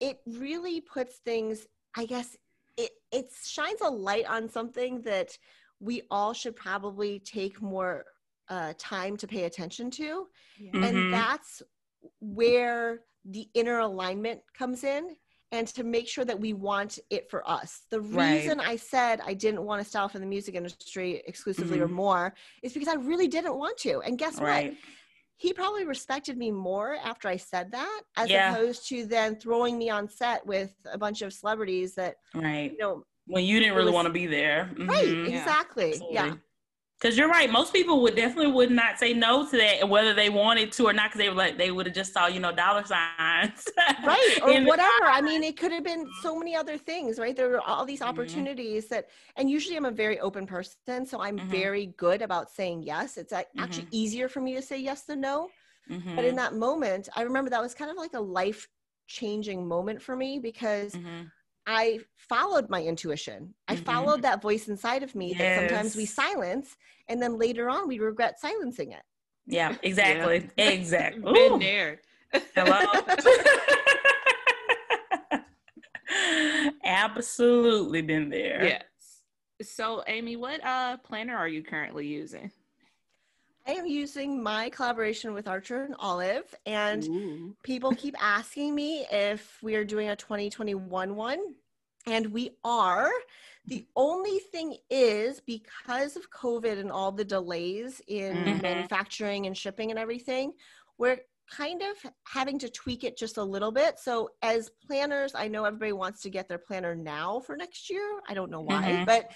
[0.00, 2.36] it really puts things i guess
[2.76, 5.36] it it shines a light on something that
[5.80, 8.04] we all should probably take more
[8.48, 10.26] uh, time to pay attention to.
[10.58, 10.70] Yeah.
[10.74, 11.10] And mm-hmm.
[11.10, 11.62] that's
[12.20, 15.16] where the inner alignment comes in
[15.52, 17.82] and to make sure that we want it for us.
[17.90, 18.68] The reason right.
[18.68, 21.84] I said I didn't want to style for the music industry exclusively mm-hmm.
[21.84, 24.00] or more is because I really didn't want to.
[24.02, 24.70] And guess right.
[24.70, 24.78] what?
[25.36, 28.52] He probably respected me more after I said that, as yeah.
[28.52, 32.70] opposed to then throwing me on set with a bunch of celebrities that, right.
[32.70, 34.70] you know, when you didn't really was, want to be there.
[34.74, 34.88] Mm-hmm.
[34.88, 35.94] Right, exactly.
[36.10, 36.26] Yeah.
[36.26, 36.34] yeah.
[37.00, 37.50] Cause you're right.
[37.50, 40.92] Most people would definitely would not say no to that, whether they wanted to or
[40.92, 41.10] not.
[41.10, 43.66] Cause they were like they would have just saw you know dollar signs,
[44.04, 45.06] right, or whatever.
[45.06, 47.34] I mean, it could have been so many other things, right?
[47.34, 48.10] There were all these mm-hmm.
[48.10, 48.96] opportunities mm-hmm.
[48.96, 51.48] that, and usually I'm a very open person, so I'm mm-hmm.
[51.48, 53.16] very good about saying yes.
[53.16, 53.88] It's actually mm-hmm.
[53.92, 55.48] easier for me to say yes than no.
[55.88, 56.36] But in mm-hmm.
[56.36, 58.68] that moment, I remember that was kind of like a life
[59.06, 60.94] changing moment for me because.
[61.66, 63.54] I followed my intuition.
[63.68, 63.84] I mm-hmm.
[63.84, 65.38] followed that voice inside of me yes.
[65.38, 66.76] that sometimes we silence
[67.08, 69.02] and then later on we regret silencing it.
[69.46, 70.48] Yeah, exactly.
[70.56, 70.70] Yeah.
[70.70, 71.32] Exactly.
[71.32, 72.00] Been there.
[72.54, 72.84] Hello.
[76.84, 78.64] Absolutely been there.
[78.64, 78.84] Yes.
[79.62, 82.50] So Amy, what uh planner are you currently using?
[83.66, 87.56] I am using my collaboration with Archer and Olive, and Ooh.
[87.62, 91.54] people keep asking me if we are doing a 2021 one,
[92.06, 93.10] and we are.
[93.66, 98.62] The only thing is because of COVID and all the delays in mm-hmm.
[98.62, 100.54] manufacturing and shipping and everything,
[100.98, 101.18] we're
[101.50, 103.98] kind of having to tweak it just a little bit.
[103.98, 108.20] So as planners, I know everybody wants to get their planner now for next year.
[108.28, 109.04] I don't know why, mm-hmm.
[109.04, 109.30] but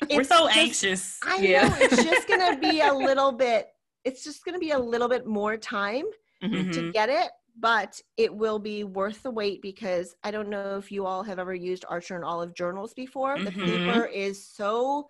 [0.10, 1.18] we're so just, anxious.
[1.26, 1.68] I yeah.
[1.68, 3.68] know it's just going to be a little bit
[4.04, 6.04] it's just going to be a little bit more time
[6.42, 6.70] mm-hmm.
[6.70, 10.92] to get it, but it will be worth the wait because I don't know if
[10.92, 13.36] you all have ever used Archer and Olive journals before.
[13.36, 13.44] Mm-hmm.
[13.44, 15.08] The paper is so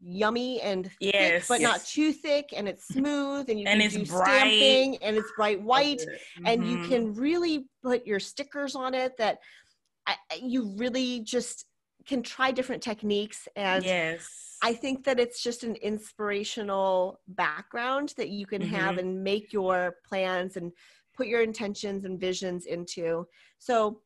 [0.00, 1.70] yummy and yes, thick, but yes.
[1.70, 4.26] not too thick and it's smooth and you and can do bright.
[4.26, 6.46] stamping and it's bright white mm-hmm.
[6.46, 6.88] and you mm-hmm.
[6.88, 9.38] can really put your stickers on it that
[10.06, 11.64] I, you really just
[12.06, 18.28] can try different techniques and yes i think that it's just an inspirational background that
[18.28, 18.74] you can mm-hmm.
[18.74, 20.72] have and make your plans and
[21.16, 23.26] put your intentions and visions into
[23.58, 24.00] so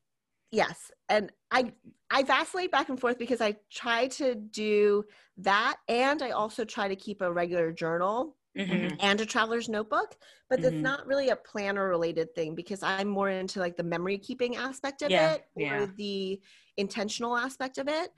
[0.53, 1.73] yes and i
[2.13, 5.05] I vacillate back and forth because I try to do
[5.39, 8.95] that and I also try to keep a regular journal mm-hmm.
[9.01, 10.15] and a traveler's notebook,
[10.51, 10.65] but mm-hmm.
[10.65, 14.57] that's not really a planner related thing because I'm more into like the memory keeping
[14.57, 15.33] aspect of yeah.
[15.33, 15.87] it or yeah.
[15.97, 16.41] the
[16.77, 18.11] intentional aspect of it.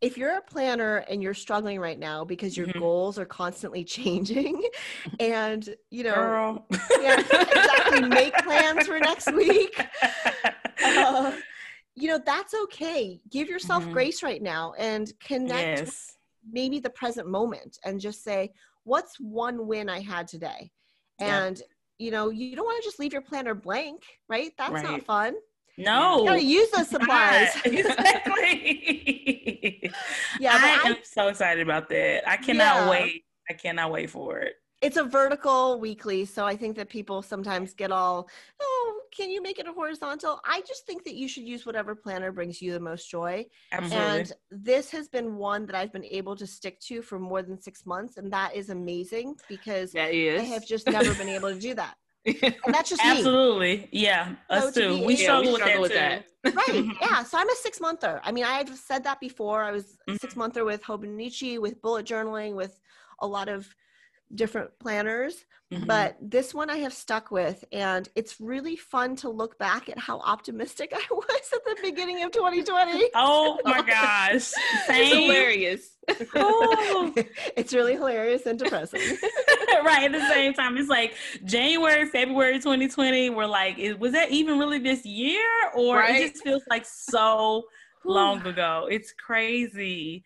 [0.00, 2.78] If you're a planner and you're struggling right now because your mm-hmm.
[2.78, 4.62] goals are constantly changing
[5.20, 6.64] and you know
[7.00, 9.84] yeah, exactly make plans for next week.
[10.84, 11.32] Uh,
[11.94, 13.92] you know that's okay give yourself mm-hmm.
[13.92, 16.16] grace right now and connect yes.
[16.50, 18.50] maybe the present moment and just say
[18.84, 20.70] what's one win i had today
[21.20, 21.62] and
[21.98, 24.84] you know you don't want to just leave your planner blank right that's right.
[24.84, 25.34] not fun
[25.78, 27.56] No, you gotta use those supplies.
[27.64, 28.60] exactly.
[30.40, 32.28] yeah, I, I am so excited about that.
[32.28, 32.90] I cannot yeah.
[32.90, 33.24] wait.
[33.48, 37.72] I cannot wait for it it's a vertical weekly so i think that people sometimes
[37.72, 38.28] get all
[38.60, 40.40] oh can you make it a horizontal?
[40.44, 43.44] I just think that you should use whatever planner brings you the most joy.
[43.70, 44.20] Absolutely.
[44.20, 47.60] and this has been one that i've been able to stick to for more than
[47.60, 50.10] six months and that is amazing because i
[50.42, 51.96] have just never been able to do that.
[52.24, 53.78] And that's just absolutely.
[53.78, 53.88] Me.
[53.92, 54.98] yeah us so too.
[55.00, 56.68] be, we struggle, yeah, we struggle with, that, with that.
[56.68, 56.84] right.
[57.00, 57.22] Yeah.
[57.24, 59.62] So i'm a six monther i mean i've said that before.
[59.62, 60.16] I was mm-hmm.
[60.16, 62.78] six monther with hobonichi with bullet journaling with
[63.20, 63.74] a lot of
[64.34, 65.86] different planners, mm-hmm.
[65.86, 67.64] but this one I have stuck with.
[67.72, 72.22] And it's really fun to look back at how optimistic I was at the beginning
[72.22, 73.10] of 2020.
[73.14, 74.52] Oh my gosh.
[74.86, 75.02] Same.
[75.02, 75.90] It's hilarious.
[76.34, 77.14] oh.
[77.56, 79.00] It's really hilarious and depressing.
[79.84, 80.04] right.
[80.04, 81.14] At the same time, it's like
[81.44, 85.44] January, February 2020, we're like, was that even really this year?
[85.74, 86.22] Or right?
[86.22, 87.64] it just feels like so
[88.04, 88.88] long ago.
[88.90, 90.24] It's crazy.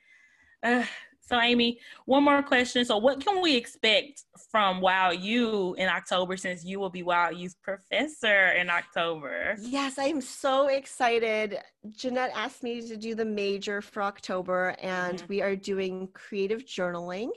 [0.63, 0.85] Uh,
[1.27, 2.85] so, Amy, one more question.
[2.85, 7.31] So, what can we expect from Wow You in October since you will be Wow
[7.31, 9.57] Youth Professor in October?
[9.61, 11.59] Yes, I am so excited.
[11.91, 15.27] Jeanette asked me to do the major for October, and mm-hmm.
[15.29, 17.31] we are doing creative journaling.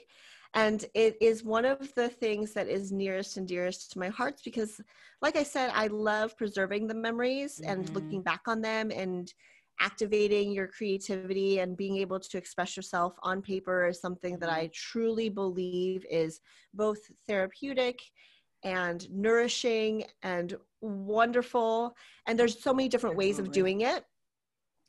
[0.54, 4.42] And it is one of the things that is nearest and dearest to my heart
[4.46, 4.80] because,
[5.22, 7.72] like I said, I love preserving the memories mm-hmm.
[7.72, 9.32] and looking back on them and
[9.80, 14.70] activating your creativity and being able to express yourself on paper is something that I
[14.74, 16.42] truly believe is
[16.74, 18.00] both therapeutic
[18.64, 21.96] and nourishing and wonderful.
[22.28, 24.04] And there's so many different ways of doing it.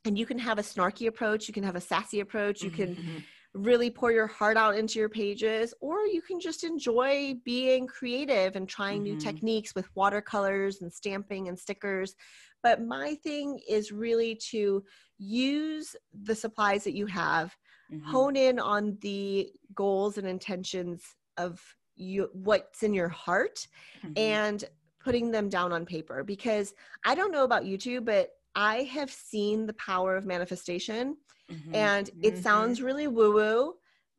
[0.05, 2.95] And you can have a snarky approach, you can have a sassy approach, you can
[2.95, 3.17] mm-hmm.
[3.53, 8.55] really pour your heart out into your pages, or you can just enjoy being creative
[8.55, 9.13] and trying mm-hmm.
[9.13, 12.15] new techniques with watercolors and stamping and stickers
[12.63, 14.83] but my thing is really to
[15.17, 17.55] use the supplies that you have,
[17.91, 18.09] mm-hmm.
[18.09, 21.03] hone in on the goals and intentions
[21.37, 21.61] of
[21.95, 23.67] you what's in your heart
[24.03, 24.13] mm-hmm.
[24.17, 24.65] and
[25.03, 26.73] putting them down on paper because
[27.05, 31.17] I don't know about YouTube, but I have seen the power of manifestation
[31.51, 31.75] mm-hmm.
[31.75, 32.41] and it mm-hmm.
[32.41, 33.73] sounds really woo woo,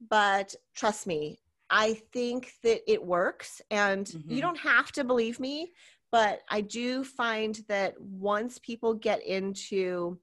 [0.08, 1.38] but trust me,
[1.70, 4.40] I think that it works and you mm-hmm.
[4.40, 5.72] don't have to believe me,
[6.12, 10.18] but I do find that once people get into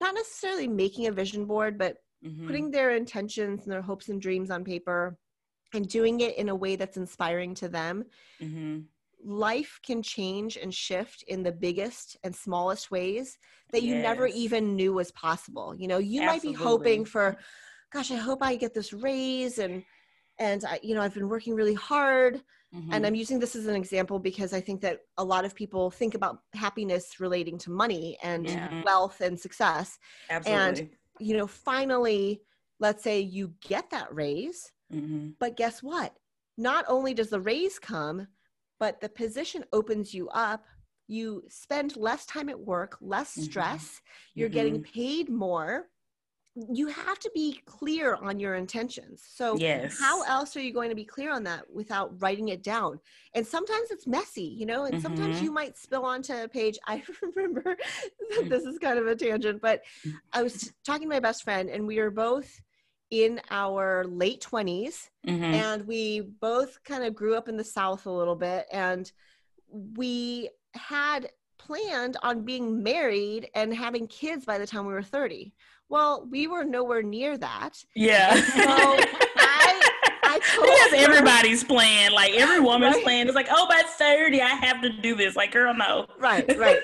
[0.00, 2.46] not necessarily making a vision board, but mm-hmm.
[2.46, 5.16] putting their intentions and their hopes and dreams on paper
[5.72, 8.04] and doing it in a way that's inspiring to them,
[8.42, 8.80] mm-hmm.
[9.24, 13.38] life can change and shift in the biggest and smallest ways
[13.70, 15.74] that you never even knew was possible.
[15.74, 16.50] You know, you Absolutely.
[16.50, 17.38] might be hoping for,
[17.90, 19.82] gosh, I hope I get this raise and
[20.38, 22.42] and I, you know, I've been working really hard
[22.74, 22.92] Mm-hmm.
[22.92, 25.90] And I'm using this as an example because I think that a lot of people
[25.90, 28.82] think about happiness relating to money and yeah.
[28.82, 29.98] wealth and success.
[30.30, 30.62] Absolutely.
[30.64, 32.40] And, you know, finally,
[32.80, 35.30] let's say you get that raise, mm-hmm.
[35.38, 36.14] but guess what?
[36.56, 38.26] Not only does the raise come,
[38.80, 40.64] but the position opens you up.
[41.08, 43.42] You spend less time at work, less mm-hmm.
[43.42, 44.40] stress, mm-hmm.
[44.40, 45.88] you're getting paid more
[46.54, 49.22] you have to be clear on your intentions.
[49.26, 49.98] So, yes.
[49.98, 53.00] how else are you going to be clear on that without writing it down?
[53.34, 55.02] And sometimes it's messy, you know, and mm-hmm.
[55.02, 56.78] sometimes you might spill onto a page.
[56.86, 57.76] I remember
[58.48, 59.82] this is kind of a tangent, but
[60.32, 62.60] I was talking to my best friend, and we were both
[63.10, 65.44] in our late 20s, mm-hmm.
[65.44, 69.10] and we both kind of grew up in the South a little bit, and
[69.96, 75.54] we had planned on being married and having kids by the time we were 30
[75.92, 77.84] well, we were nowhere near that.
[77.94, 78.34] Yeah.
[78.34, 79.90] so I,
[80.22, 82.12] I told everybody's plan.
[82.12, 83.04] Like every woman's right.
[83.04, 85.36] plan is like, oh, by 30, I have to do this.
[85.36, 86.06] Like, girl, no.
[86.18, 86.78] Right, right.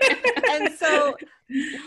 [0.50, 1.16] and so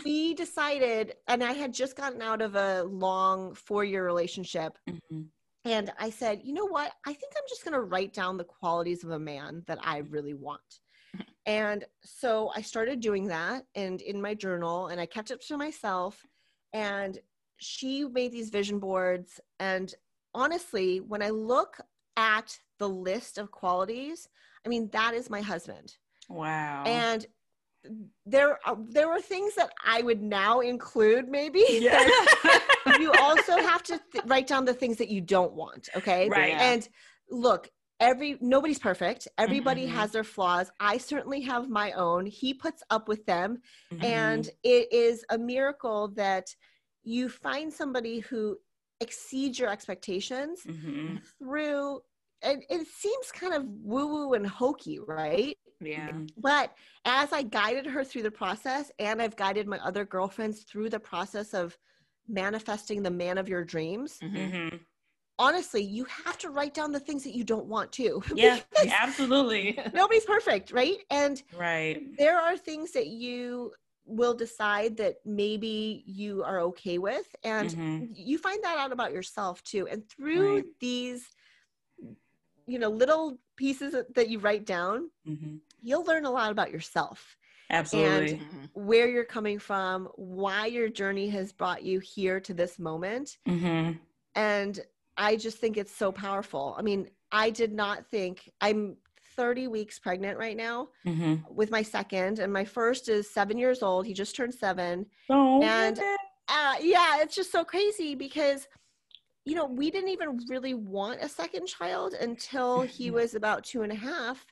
[0.04, 4.76] we decided, and I had just gotten out of a long four year relationship.
[4.90, 5.22] Mm-hmm.
[5.66, 6.92] And I said, you know what?
[7.06, 10.00] I think I'm just going to write down the qualities of a man that I
[10.00, 10.60] really want.
[11.16, 11.22] Mm-hmm.
[11.46, 15.58] And so I started doing that and in my journal, and I kept it to
[15.58, 16.26] myself
[16.74, 17.20] and
[17.58, 19.40] she made these vision boards.
[19.60, 19.94] And
[20.34, 21.78] honestly when i look
[22.18, 24.28] at the list of qualities
[24.66, 25.96] i mean that is my husband.
[26.30, 26.84] Wow.
[26.86, 27.26] And
[28.26, 31.66] there uh, there were things that i would now include maybe.
[31.68, 32.08] Yeah.
[33.00, 36.30] you also have to th- write down the things that you don't want okay?
[36.30, 36.54] Right.
[36.54, 36.88] And
[37.30, 37.70] look
[38.02, 39.96] every nobody's perfect everybody mm-hmm.
[39.96, 43.58] has their flaws i certainly have my own he puts up with them
[43.94, 44.04] mm-hmm.
[44.04, 46.54] and it is a miracle that
[47.04, 48.58] you find somebody who
[49.00, 51.16] exceeds your expectations mm-hmm.
[51.40, 52.00] through
[52.44, 56.10] and it seems kind of woo woo and hokey right Yeah.
[56.10, 56.26] Mm-hmm.
[56.38, 56.74] But
[57.06, 61.00] as I guided her through the process, and I've guided my other girlfriends through the
[61.00, 61.78] process of
[62.28, 64.20] manifesting the man of your dreams.
[65.42, 68.22] Honestly, you have to write down the things that you don't want to.
[68.36, 69.78] Yeah, absolutely.
[69.94, 70.98] Nobody's perfect, right?
[71.10, 72.02] And right.
[72.18, 73.72] there are things that you
[74.06, 78.06] will decide that maybe you are okay with and mm-hmm.
[78.14, 80.66] you find that out about yourself too and through right.
[80.80, 81.30] these
[82.66, 85.56] you know little pieces that you write down mm-hmm.
[85.82, 87.38] you'll learn a lot about yourself
[87.70, 92.80] absolutely and where you're coming from why your journey has brought you here to this
[92.80, 93.92] moment mm-hmm.
[94.36, 94.80] and
[95.22, 98.98] i just think it's so powerful i mean i did not think i'm
[99.36, 101.36] 30 weeks pregnant right now mm-hmm.
[101.54, 104.06] with my second, and my first is seven years old.
[104.06, 105.06] He just turned seven.
[105.30, 106.00] Oh, and
[106.48, 108.68] uh, yeah, it's just so crazy because
[109.46, 113.16] you know we didn't even really want a second child until he mm-hmm.
[113.16, 114.46] was about two and a half.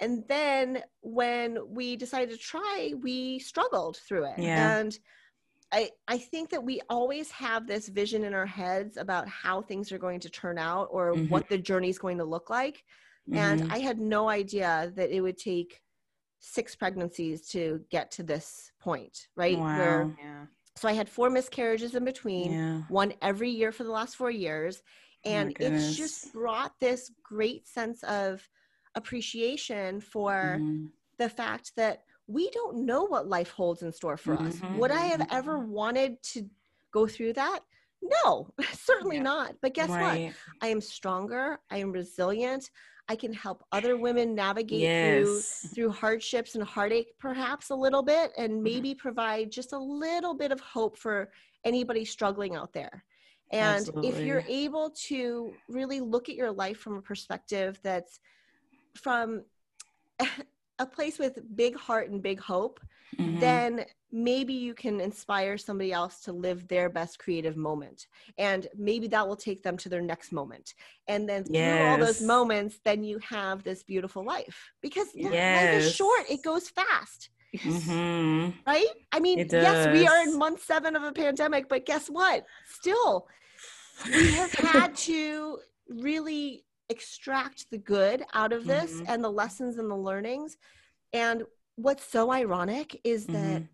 [0.00, 4.38] And then when we decided to try, we struggled through it.
[4.38, 4.76] Yeah.
[4.76, 4.98] And
[5.72, 9.90] I, I think that we always have this vision in our heads about how things
[9.90, 11.28] are going to turn out or mm-hmm.
[11.28, 12.84] what the journey is going to look like.
[13.28, 13.38] Mm-hmm.
[13.38, 15.80] And I had no idea that it would take
[16.38, 19.58] six pregnancies to get to this point, right?
[19.58, 19.78] Wow.
[19.78, 20.44] Where, yeah.
[20.76, 22.82] So I had four miscarriages in between, yeah.
[22.88, 24.82] one every year for the last four years.
[25.24, 28.46] Oh and oh it's just brought this great sense of
[28.94, 30.86] appreciation for mm-hmm.
[31.18, 34.46] the fact that we don't know what life holds in store for mm-hmm.
[34.46, 34.60] us.
[34.78, 35.70] Would I have ever mm-hmm.
[35.70, 36.48] wanted to
[36.92, 37.60] go through that?
[38.02, 39.22] No, certainly yeah.
[39.22, 39.54] not.
[39.62, 40.26] But guess right.
[40.26, 40.34] what?
[40.60, 41.58] I am stronger.
[41.70, 42.70] I am resilient.
[43.08, 45.60] I can help other women navigate yes.
[45.60, 48.62] through through hardships and heartache perhaps a little bit and mm-hmm.
[48.64, 51.30] maybe provide just a little bit of hope for
[51.64, 53.04] anybody struggling out there.
[53.52, 54.08] And Absolutely.
[54.08, 58.18] if you're able to really look at your life from a perspective that's
[58.96, 59.44] from
[60.78, 62.80] a place with big heart and big hope,
[63.18, 63.40] mm-hmm.
[63.40, 68.06] then maybe you can inspire somebody else to live their best creative moment.
[68.38, 70.74] And maybe that will take them to their next moment.
[71.08, 71.78] And then yes.
[71.78, 74.70] through all those moments, then you have this beautiful life.
[74.80, 75.32] Because yes.
[75.32, 77.30] life is short, it goes fast.
[77.56, 78.50] Mm-hmm.
[78.66, 78.86] Right?
[79.12, 82.44] I mean, yes, we are in month seven of a pandemic, but guess what?
[82.68, 83.26] Still,
[84.06, 85.58] we have had to
[85.88, 89.04] really extract the good out of this mm-hmm.
[89.08, 90.56] and the lessons and the learnings.
[91.12, 91.44] And
[91.76, 93.64] what's so ironic is that mm-hmm.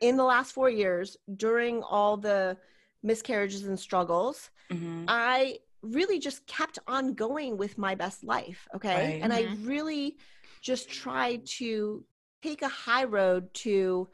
[0.00, 2.56] in the last four years, during all the
[3.02, 5.04] miscarriages and struggles, mm-hmm.
[5.08, 8.68] I really just kept on going with my best life.
[8.74, 9.14] Okay.
[9.14, 9.22] Right.
[9.22, 9.66] And I mm-hmm.
[9.66, 10.16] really
[10.60, 12.04] just tried to
[12.42, 14.08] take a high road to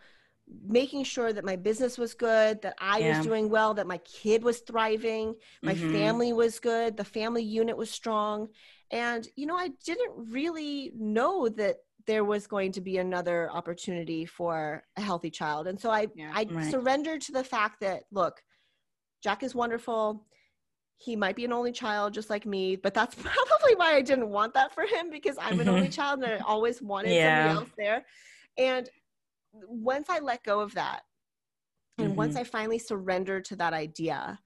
[0.66, 3.18] making sure that my business was good, that I yeah.
[3.18, 5.92] was doing well, that my kid was thriving, my mm-hmm.
[5.92, 8.49] family was good, the family unit was strong.
[8.90, 11.76] And, you know, I didn't really know that
[12.07, 15.66] there was going to be another opportunity for a healthy child.
[15.66, 16.70] And so I, yeah, I right.
[16.70, 18.40] surrendered to the fact that, look,
[19.22, 20.24] Jack is wonderful.
[20.99, 24.28] He might be an only child just like me, but that's probably why I didn't
[24.28, 27.49] want that for him because I'm an only child and I always wanted yeah.
[27.49, 28.05] somebody else there.
[28.57, 28.88] And
[29.68, 31.02] once I let go of that,
[31.98, 32.16] and mm-hmm.
[32.16, 34.38] once I finally surrendered to that idea,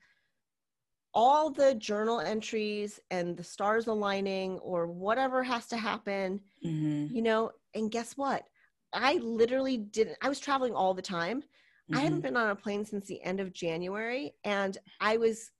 [1.13, 7.15] all the journal entries and the stars aligning or whatever has to happen, mm-hmm.
[7.15, 8.45] you know, and guess what?
[8.93, 11.41] I literally didn't, I was traveling all the time.
[11.41, 11.97] Mm-hmm.
[11.97, 15.51] I haven't been on a plane since the end of January, and I was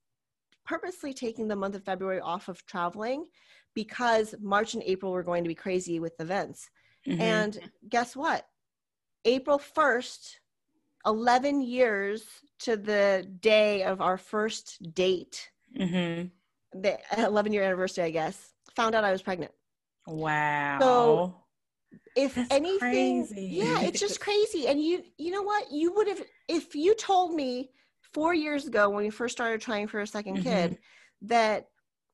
[0.65, 3.25] purposely taking the month of February off of traveling
[3.73, 6.69] because March and April were going to be crazy with events.
[7.07, 7.21] Mm-hmm.
[7.21, 8.45] And guess what?
[9.25, 10.35] April 1st,
[11.05, 12.23] 11 years
[12.59, 16.27] to the day of our first date, mm-hmm.
[16.79, 19.51] the 11 year anniversary, I guess, found out I was pregnant.
[20.07, 20.77] Wow.
[20.79, 21.35] So
[22.15, 23.47] if That's anything, crazy.
[23.47, 24.67] yeah, it's just crazy.
[24.67, 25.71] And you, you know what?
[25.71, 27.71] You would have, if you told me
[28.13, 30.43] four years ago when we first started trying for a 2nd mm-hmm.
[30.43, 30.77] kid
[31.23, 31.67] that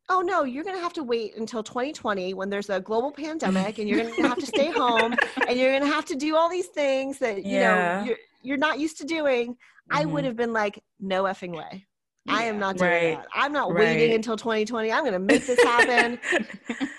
[0.09, 3.77] oh no, you're going to have to wait until 2020 when there's a global pandemic
[3.79, 5.15] and you're going to have to stay home
[5.47, 7.99] and you're going to have to do all these things that, you yeah.
[7.99, 9.53] know, you're, you're not used to doing.
[9.53, 9.97] Mm-hmm.
[9.97, 10.25] I would mm-hmm.
[10.27, 11.85] have been like, no effing way.
[12.25, 12.35] Yeah.
[12.35, 13.17] I am not doing right.
[13.17, 13.27] that.
[13.33, 13.79] I'm not right.
[13.79, 14.91] waiting until 2020.
[14.91, 16.19] I'm going to make this happen.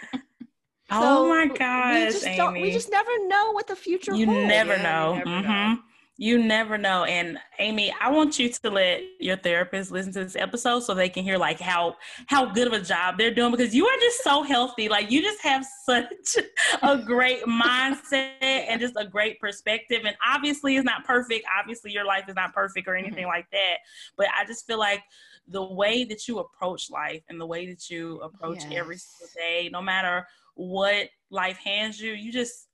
[0.90, 2.62] oh my gosh, we just, Amy.
[2.62, 4.48] we just never know what the future you holds.
[4.48, 5.14] Never yeah, know.
[5.16, 5.74] Never mm-hmm.
[5.74, 5.78] know
[6.21, 10.35] you never know and amy i want you to let your therapist listen to this
[10.35, 11.97] episode so they can hear like how
[12.27, 15.23] how good of a job they're doing because you are just so healthy like you
[15.23, 16.37] just have such
[16.83, 22.05] a great mindset and just a great perspective and obviously it's not perfect obviously your
[22.05, 23.29] life is not perfect or anything mm-hmm.
[23.29, 23.77] like that
[24.16, 25.03] but i just feel like
[25.47, 28.73] the way that you approach life and the way that you approach yes.
[28.75, 32.68] every single day no matter what life hands you you just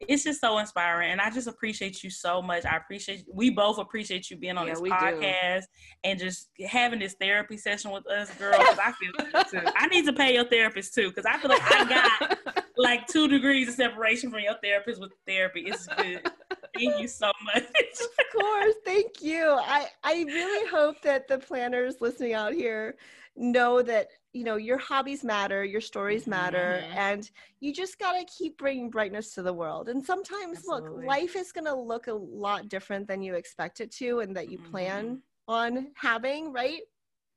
[0.00, 3.78] it's just so inspiring and i just appreciate you so much i appreciate we both
[3.78, 5.66] appreciate you being on yeah, this podcast do.
[6.04, 10.34] and just having this therapy session with us girls i feel i need to pay
[10.34, 14.40] your therapist too because i feel like i got like two degrees of separation from
[14.40, 16.30] your therapist with therapy it's good
[16.74, 21.96] thank you so much of course thank you i i really hope that the planners
[22.00, 22.96] listening out here
[23.36, 26.98] know that you know your hobbies matter your stories matter mm-hmm.
[26.98, 30.90] and you just got to keep bringing brightness to the world and sometimes Absolutely.
[30.90, 34.36] look life is going to look a lot different than you expect it to and
[34.36, 34.70] that you mm-hmm.
[34.70, 36.80] plan on having right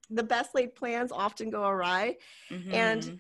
[0.10, 2.16] the best laid plans often go awry
[2.50, 2.74] mm-hmm.
[2.74, 3.20] and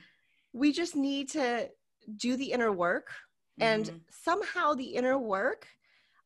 [0.53, 1.70] we just need to
[2.18, 3.12] do the inner work
[3.60, 3.97] and mm-hmm.
[4.10, 5.68] somehow the inner work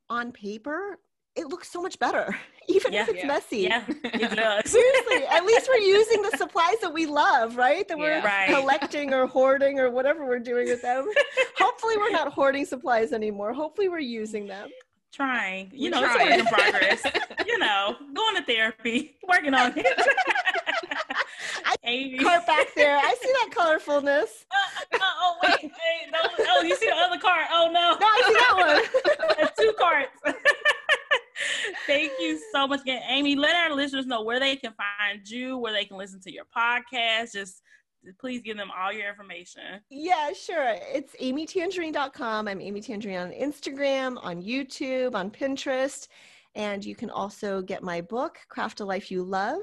[0.10, 1.00] on paper
[1.36, 2.36] it looks so much better,
[2.68, 3.28] even yeah, if it's yeah.
[3.28, 3.58] messy.
[3.62, 4.68] Yeah, it.
[4.68, 7.88] Seriously, at least we're using the supplies that we love, right?
[7.88, 8.50] That we're right.
[8.50, 11.08] collecting or hoarding or whatever we're doing with them.
[11.58, 13.54] Hopefully, we're not hoarding supplies anymore.
[13.54, 14.70] Hopefully, we're using them.
[15.12, 17.04] Trying, you know, it's work in progress.
[17.46, 19.86] you know, going to therapy, working on it.
[21.66, 22.18] I Amy.
[22.18, 22.98] cart back there.
[22.98, 24.46] I see that colorfulness.
[24.94, 27.46] Uh, oh wait, hey, no, oh you see the other cart?
[27.52, 29.50] Oh no, no, I see that one.
[29.60, 30.12] two carts.
[31.88, 33.36] Thank you so much again, Amy.
[33.36, 36.46] Let our listeners know where they can find you, where they can listen to your
[36.56, 37.34] podcast.
[37.34, 37.62] Just
[38.20, 39.82] please give them all your information.
[39.90, 40.76] Yeah, sure.
[40.94, 42.48] It's amytangerine.com.
[42.48, 46.08] I'm Amy Tangerine on Instagram, on YouTube, on Pinterest.
[46.56, 49.62] And you can also get my book, Craft a Life You Love.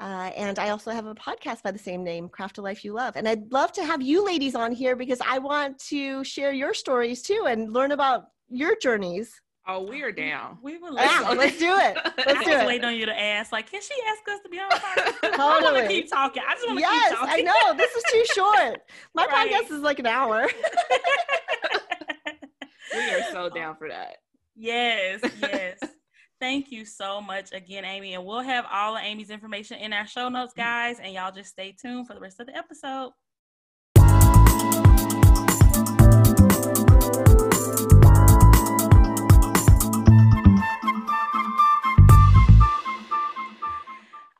[0.00, 2.94] Uh, and I also have a podcast by the same name, Craft a Life You
[2.94, 3.16] Love.
[3.16, 6.72] And I'd love to have you ladies on here because I want to share your
[6.72, 9.38] stories too and learn about your journeys.
[9.68, 10.56] Oh, we are down.
[10.62, 10.94] We will.
[10.94, 11.98] Yeah, let's do it.
[12.26, 12.66] Let's do I it.
[12.66, 13.52] waiting on you to ask.
[13.52, 15.20] Like, can she ask us to be on the podcast?
[15.36, 15.38] Totally.
[15.38, 16.42] I want to keep talking.
[16.48, 17.44] I just want to yes, keep talking.
[17.44, 17.76] Yes, I know.
[17.76, 18.80] This is too short.
[19.14, 19.52] My right.
[19.52, 20.48] podcast is like an hour.
[22.94, 24.16] we are so down for that.
[24.56, 25.78] Yes, yes.
[26.40, 28.14] Thank you so much again, Amy.
[28.14, 30.56] And we'll have all of Amy's information in our show notes, mm.
[30.56, 30.98] guys.
[30.98, 33.12] And y'all just stay tuned for the rest of the episode.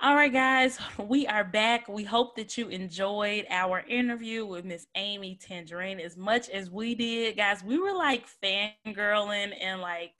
[0.03, 1.87] All right, guys, we are back.
[1.87, 6.95] We hope that you enjoyed our interview with Miss Amy Tangerine as much as we
[6.95, 7.37] did.
[7.37, 10.15] Guys, we were like fangirling and like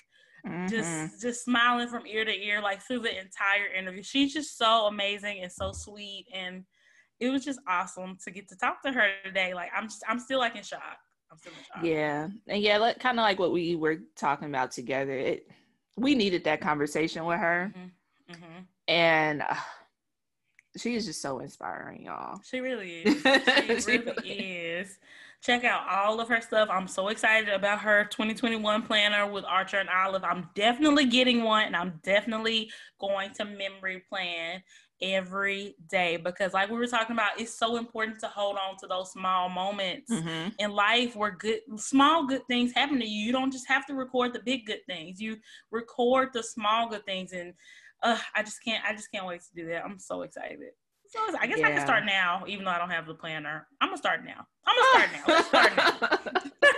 [0.47, 0.67] mm-hmm.
[0.69, 4.03] just just smiling from ear to ear, like through the entire interview.
[4.03, 6.27] She's just so amazing and so sweet.
[6.33, 6.65] And
[7.19, 9.55] it was just awesome to get to talk to her today.
[9.55, 10.99] Like I'm just I'm still like in shock.
[11.31, 11.85] I'm still in shock.
[11.85, 12.29] Yeah.
[12.49, 15.13] And yeah, like, kind of like what we were talking about together.
[15.13, 15.51] It
[15.97, 17.73] we needed that conversation with her.
[17.77, 18.33] Mm-hmm.
[18.33, 18.61] Mm-hmm
[18.91, 19.55] and uh,
[20.77, 22.41] she is just so inspiring, y'all.
[22.45, 23.23] She really is.
[23.85, 24.99] She really is.
[25.43, 26.69] Check out all of her stuff.
[26.71, 30.23] I'm so excited about her 2021 planner with Archer and Olive.
[30.23, 32.71] I'm definitely getting one and I'm definitely
[33.01, 34.63] going to memory plan
[35.03, 38.87] every day because like we were talking about it's so important to hold on to
[38.87, 40.51] those small moments mm-hmm.
[40.59, 43.95] in life where good small good things happen to you you don't just have to
[43.95, 45.39] record the big good things you
[45.71, 47.55] record the small good things and
[48.03, 48.85] uh, I just can't.
[48.85, 49.85] I just can't wait to do that.
[49.85, 50.71] I'm so excited.
[51.11, 51.69] So I guess yeah.
[51.69, 53.67] I can start now, even though I don't have the planner.
[53.81, 54.47] I'm gonna start now.
[54.65, 55.35] I'm gonna start now.
[55.35, 56.19] Let's start now.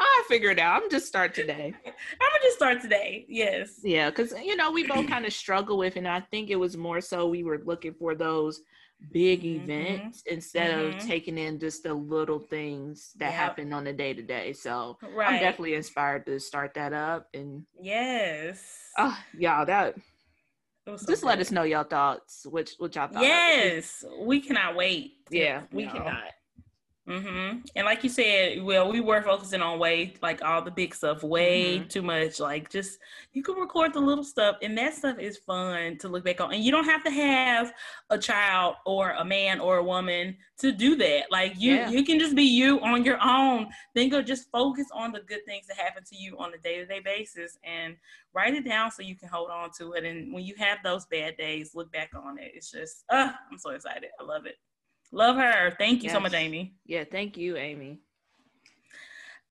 [0.00, 0.82] I figured out.
[0.82, 1.74] I'm just start today.
[1.84, 3.26] I'm gonna just start today.
[3.28, 3.80] Yes.
[3.82, 6.78] Yeah, because you know we both kind of struggle with, and I think it was
[6.78, 8.62] more so we were looking for those
[9.12, 9.70] big mm-hmm.
[9.70, 10.96] events instead mm-hmm.
[10.96, 13.34] of taking in just the little things that yep.
[13.34, 14.54] happen on the day to day.
[14.54, 15.34] So right.
[15.34, 17.28] I'm definitely inspired to start that up.
[17.34, 19.96] And yes, oh, y'all, that
[21.06, 22.46] just let us know your thoughts.
[22.50, 23.22] Which which y'all thought.
[23.22, 25.12] Yes, we cannot wait.
[25.30, 25.92] Yeah, we no.
[25.92, 26.24] cannot.
[27.06, 27.58] Mm-hmm.
[27.76, 31.22] And like you said, well, we were focusing on way like all the big stuff,
[31.22, 31.88] way mm-hmm.
[31.88, 32.40] too much.
[32.40, 32.98] Like just
[33.34, 36.54] you can record the little stuff, and that stuff is fun to look back on.
[36.54, 37.74] And you don't have to have
[38.08, 41.24] a child or a man or a woman to do that.
[41.30, 41.90] Like you, yeah.
[41.90, 43.68] you can just be you on your own.
[43.94, 46.78] Then go just focus on the good things that happen to you on a day
[46.78, 47.96] to day basis, and
[48.32, 50.04] write it down so you can hold on to it.
[50.04, 52.52] And when you have those bad days, look back on it.
[52.54, 54.08] It's just, uh, I'm so excited.
[54.18, 54.56] I love it.
[55.14, 55.72] Love her.
[55.78, 56.12] Thank you yes.
[56.12, 56.74] so much, Amy.
[56.86, 58.00] Yeah, thank you, Amy.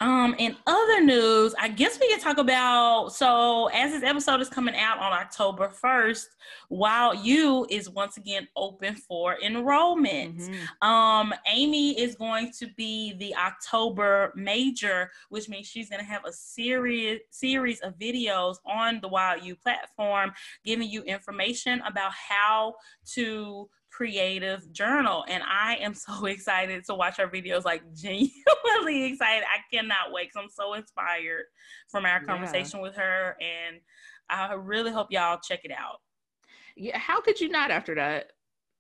[0.02, 4.50] Um, in other news, I guess we can talk about so as this episode is
[4.50, 6.26] coming out on October 1st,
[6.70, 10.40] Wild U is once again open for enrollment.
[10.40, 10.86] Mm-hmm.
[10.86, 16.34] Um, Amy is going to be the October major, which means she's gonna have a
[16.34, 20.34] series series of videos on the Wild U platform,
[20.66, 22.74] giving you information about how
[23.14, 25.24] to creative journal.
[25.28, 29.44] And I am so excited to watch our videos, like genuinely excited.
[29.44, 31.46] I cannot wait because I'm so inspired
[31.90, 32.84] from our conversation yeah.
[32.84, 33.38] with her.
[33.40, 33.78] And
[34.30, 35.98] I really hope y'all check it out.
[36.76, 38.32] Yeah, how could you not after that?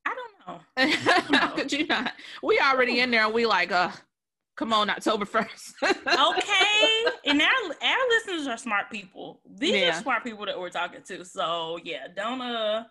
[0.05, 0.61] I don't know.
[0.77, 1.37] I don't know.
[1.37, 2.13] how could you not?
[2.41, 3.91] We already in there and we like, uh,
[4.55, 5.73] come on, October 1st.
[5.83, 7.11] okay.
[7.25, 7.49] And our
[7.81, 9.41] our listeners are smart people.
[9.57, 9.89] These yeah.
[9.89, 11.23] are smart people that we're talking to.
[11.23, 12.83] So yeah, don't uh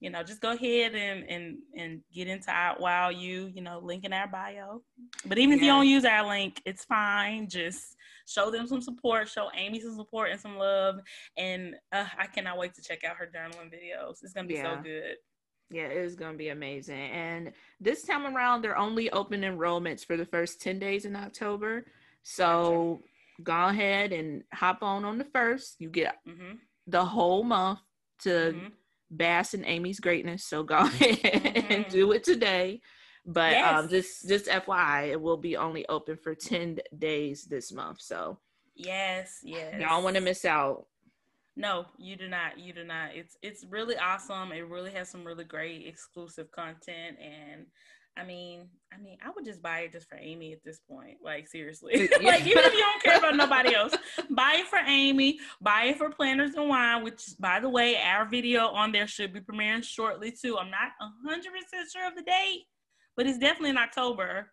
[0.00, 3.80] you know, just go ahead and and and get into our wow you, you know,
[3.82, 4.82] link in our bio.
[5.26, 5.56] But even yeah.
[5.56, 7.48] if you don't use our link, it's fine.
[7.48, 7.96] Just
[8.26, 11.00] show them some support, show Amy some support and some love.
[11.36, 14.18] And uh, I cannot wait to check out her journaling videos.
[14.22, 14.76] It's gonna be yeah.
[14.76, 15.16] so good.
[15.70, 17.10] Yeah, it is going to be amazing.
[17.10, 21.84] And this time around, they're only open enrollments for the first 10 days in October.
[22.22, 23.02] So
[23.42, 25.76] go ahead and hop on on the first.
[25.78, 26.54] You get mm-hmm.
[26.86, 27.80] the whole month
[28.20, 28.66] to mm-hmm.
[29.10, 30.44] Bask in Amy's greatness.
[30.44, 31.72] So go ahead mm-hmm.
[31.72, 32.80] and do it today.
[33.26, 33.74] But um, yes.
[33.74, 38.00] um, just just FYI, it will be only open for 10 days this month.
[38.00, 38.38] So
[38.74, 39.80] yes, yes.
[39.80, 40.86] Y'all want to miss out.
[41.54, 42.58] No, you do not.
[42.58, 43.10] You do not.
[43.14, 44.52] It's it's really awesome.
[44.52, 47.66] It really has some really great exclusive content and
[48.18, 51.18] I mean, I mean, I would just buy it just for Amy at this point.
[51.22, 53.94] Like seriously, like even if you don't care about nobody else,
[54.30, 55.38] buy it for Amy.
[55.60, 57.04] Buy it for Planners and Wine.
[57.04, 60.58] Which, by the way, our video on there should be premiering shortly too.
[60.58, 60.92] I'm not
[61.26, 62.64] hundred percent sure of the date,
[63.16, 64.50] but it's definitely in October.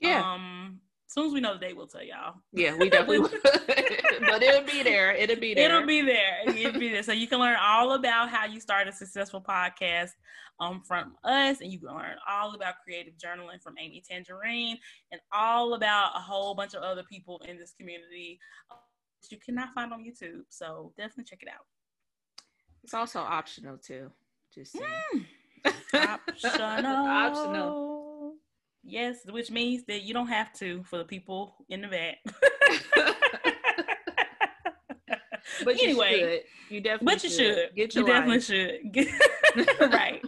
[0.00, 0.34] Yeah.
[0.34, 2.34] Um, soon as we know the date, we'll tell y'all.
[2.52, 3.30] Yeah, we definitely will.
[4.20, 5.12] but it'll be there.
[5.12, 5.74] It'll be there.
[5.74, 6.38] It'll be there.
[6.46, 7.02] It'll be there.
[7.02, 10.10] So you can learn all about how you start a successful podcast
[10.60, 14.78] um, from us, and you can learn all about creative journaling from Amy Tangerine,
[15.12, 18.38] and all about a whole bunch of other people in this community
[18.70, 18.76] uh,
[19.22, 20.42] that you cannot find on YouTube.
[20.48, 21.66] So definitely check it out.
[22.82, 24.10] It's also optional too.
[24.54, 25.24] Just mm.
[25.94, 27.06] optional.
[27.06, 27.93] optional.
[28.86, 32.16] Yes, which means that you don't have to for the people in the back.
[35.64, 37.56] but anyway, you, you definitely but you should.
[37.56, 37.74] should.
[37.74, 38.80] Get your you definitely should.
[39.92, 40.22] Right.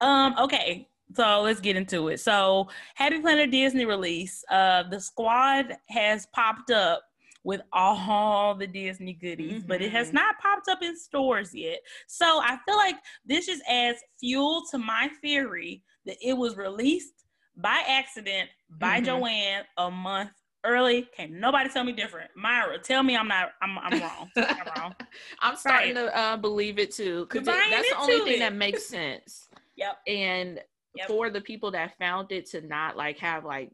[0.00, 0.36] um.
[0.38, 0.88] Okay.
[1.14, 2.20] So let's get into it.
[2.20, 4.44] So Happy Planner Disney release.
[4.50, 7.02] Uh, the squad has popped up
[7.42, 9.68] with all the Disney goodies, mm-hmm.
[9.68, 10.16] but it has mm-hmm.
[10.16, 11.78] not popped up in stores yet.
[12.08, 17.15] So I feel like this just adds fuel to my theory that it was released
[17.56, 19.24] by accident by mm-hmm.
[19.24, 20.30] Joann a month
[20.64, 21.08] early.
[21.16, 22.30] Can't nobody tell me different.
[22.36, 23.52] Myra, tell me I'm not.
[23.62, 24.30] I'm, I'm wrong.
[24.36, 24.94] I'm wrong.
[25.40, 26.06] I'm starting right.
[26.06, 28.38] to uh, believe it too because that's the only thing it.
[28.40, 29.48] that makes sense.
[29.76, 29.98] yep.
[30.06, 30.60] And
[30.94, 31.08] yep.
[31.08, 33.70] for the people that found it to not like have like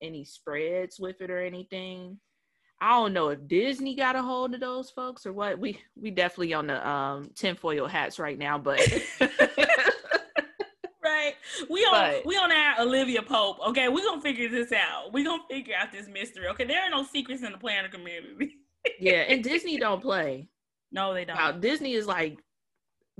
[0.00, 2.18] any spreads with it or anything.
[2.80, 5.56] I don't know if Disney got a hold of those folks or what.
[5.56, 8.80] We we definitely on the um tinfoil hats right now, but
[11.70, 13.58] we on but, we on our Olivia Pope.
[13.68, 15.12] Okay, we gonna figure this out.
[15.12, 16.48] We gonna figure out this mystery.
[16.48, 18.56] Okay, there are no secrets in the planner community.
[19.00, 20.48] yeah, and Disney don't play.
[20.90, 21.36] No, they don't.
[21.36, 22.38] Now, Disney is like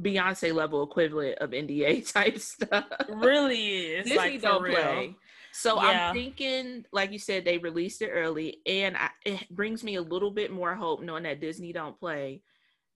[0.01, 2.85] Beyonce level equivalent of NDA type stuff.
[3.09, 4.05] Really is.
[4.05, 5.17] Disney like, don't play.
[5.55, 6.09] So yeah.
[6.09, 10.03] I'm thinking, like you said, they released it early, and I, it brings me a
[10.03, 12.43] little bit more hope knowing that Disney don't play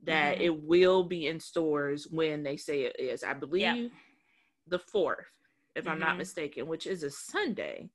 [0.05, 0.45] that mm-hmm.
[0.45, 3.23] it will be in stores when they say it is.
[3.23, 3.91] I believe.
[4.69, 5.27] The fourth
[5.77, 5.93] if mm-hmm.
[5.93, 6.19] I'm not mm-hmm.
[6.19, 7.91] mistaken, which is a Sunday.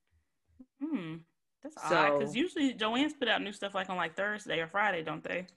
[0.82, 1.16] Hmm.
[1.64, 4.68] That's so, odd because usually Joann's put out new stuff like on like Thursday or
[4.68, 5.48] Friday, don't they?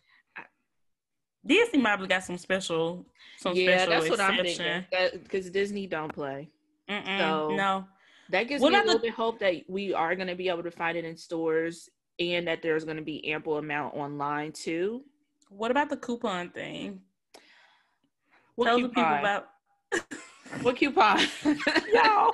[1.46, 3.04] Disney probably got some special,
[3.38, 4.24] some yeah, special that's exception.
[4.24, 5.20] what I'm thinking.
[5.22, 6.48] Because Disney don't play,
[6.88, 7.84] Mm-mm, so no.
[8.30, 10.48] That gives what me a little the- bit hope that we are going to be
[10.48, 14.52] able to find it in stores and that there's going to be ample amount online
[14.52, 15.02] too.
[15.50, 17.00] What about the coupon thing?
[18.56, 19.48] What Tell the people about.
[20.62, 21.20] What coupon?
[21.92, 22.32] Y'all.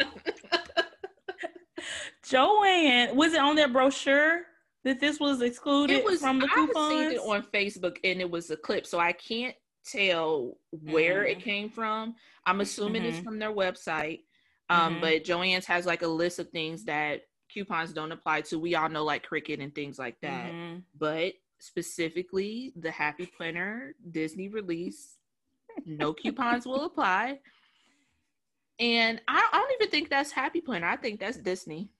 [2.24, 4.42] Joann, was it on their brochure
[4.84, 6.76] that this was excluded it was, from the coupons?
[6.76, 9.54] I've seen it on Facebook and it was a clip, so I can't
[9.84, 11.38] tell where mm-hmm.
[11.38, 12.14] it came from.
[12.46, 13.10] I'm assuming mm-hmm.
[13.10, 14.20] it's from their website.
[14.68, 15.00] Um, mm-hmm.
[15.00, 18.58] but Joann's has like a list of things that coupons don't apply to.
[18.58, 20.52] We all know like Cricut and things like that.
[20.52, 20.80] Mm-hmm.
[20.98, 25.16] But specifically the Happy Planner Disney release,
[25.84, 27.40] no coupons will apply.
[28.80, 30.88] And I, I don't even think that's Happy Planner.
[30.88, 31.90] I think that's Disney.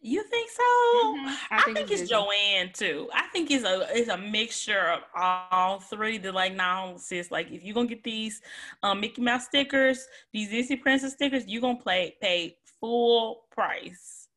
[0.00, 0.62] You think so?
[0.62, 1.26] Mm-hmm.
[1.26, 3.08] I, I, think, think it's, Joann too.
[3.12, 6.18] I think it's a it's a mixture of all three.
[6.18, 8.42] The like now sis, like if you're gonna get these
[8.82, 14.28] um, Mickey Mouse stickers, these Disney Princess stickers, you're gonna play pay full price.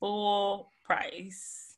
[0.00, 1.76] Full price.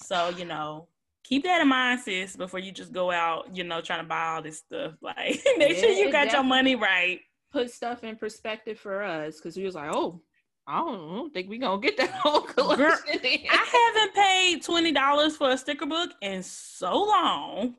[0.00, 0.88] So, you know,
[1.24, 4.34] keep that in mind, sis, before you just go out, you know, trying to buy
[4.34, 4.92] all this stuff.
[5.02, 7.20] Like make yeah, sure you got your money right
[7.54, 10.20] put stuff in perspective for us because we was like, oh,
[10.66, 12.86] I don't think we gonna get that whole collection.
[12.86, 17.76] Girl, I haven't paid twenty dollars for a sticker book in so long.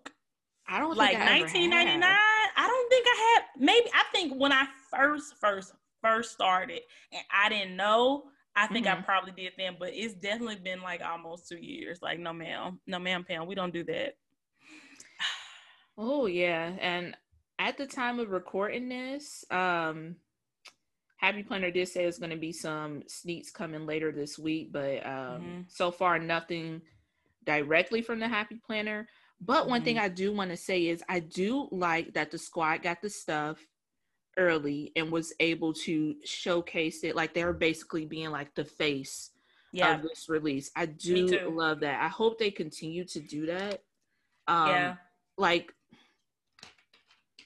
[0.68, 2.18] I don't like nineteen ninety nine.
[2.58, 3.44] I don't think I had.
[3.60, 8.24] Maybe I think when I first first first started and I didn't know.
[8.58, 9.02] I think mm-hmm.
[9.02, 12.00] I probably did then, but it's definitely been like almost two years.
[12.02, 14.16] Like, no, ma'am, no, ma'am, Pam, we don't do that.
[15.98, 17.18] oh yeah, and
[17.60, 20.16] at the time of recording this, um,
[21.18, 25.06] Happy Planner did say there's going to be some sneaks coming later this week, but
[25.06, 25.62] um, mm-hmm.
[25.68, 26.82] so far nothing
[27.46, 29.08] directly from the Happy Planner.
[29.42, 29.70] But mm-hmm.
[29.70, 30.06] one thing mm-hmm.
[30.06, 33.58] I do want to say is I do like that the squad got the stuff
[34.38, 39.32] early and was able to showcase it like they're basically being like the face
[39.72, 39.96] yeah.
[39.96, 40.72] of this release.
[40.76, 42.02] I do love that.
[42.02, 43.82] I hope they continue to do that.
[44.48, 44.96] Um, yeah.
[45.38, 45.74] Like,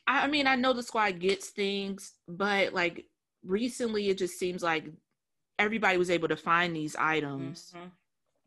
[0.10, 3.06] I, mean, I know the squad gets things, but like
[3.46, 4.86] recently, it just seems like
[5.58, 7.74] everybody was able to find these items.
[7.76, 7.88] Mm-hmm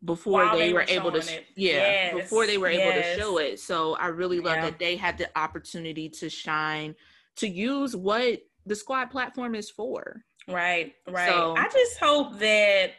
[0.05, 1.47] before they, they were, able to it.
[1.55, 2.15] yeah yes.
[2.17, 3.15] before they were able yes.
[3.15, 4.63] to show it so i really love yeah.
[4.63, 6.93] that they had the opportunity to shine
[7.37, 10.25] to use what the squad platform is for.
[10.49, 11.31] Right, right.
[11.31, 12.93] So, I just hope that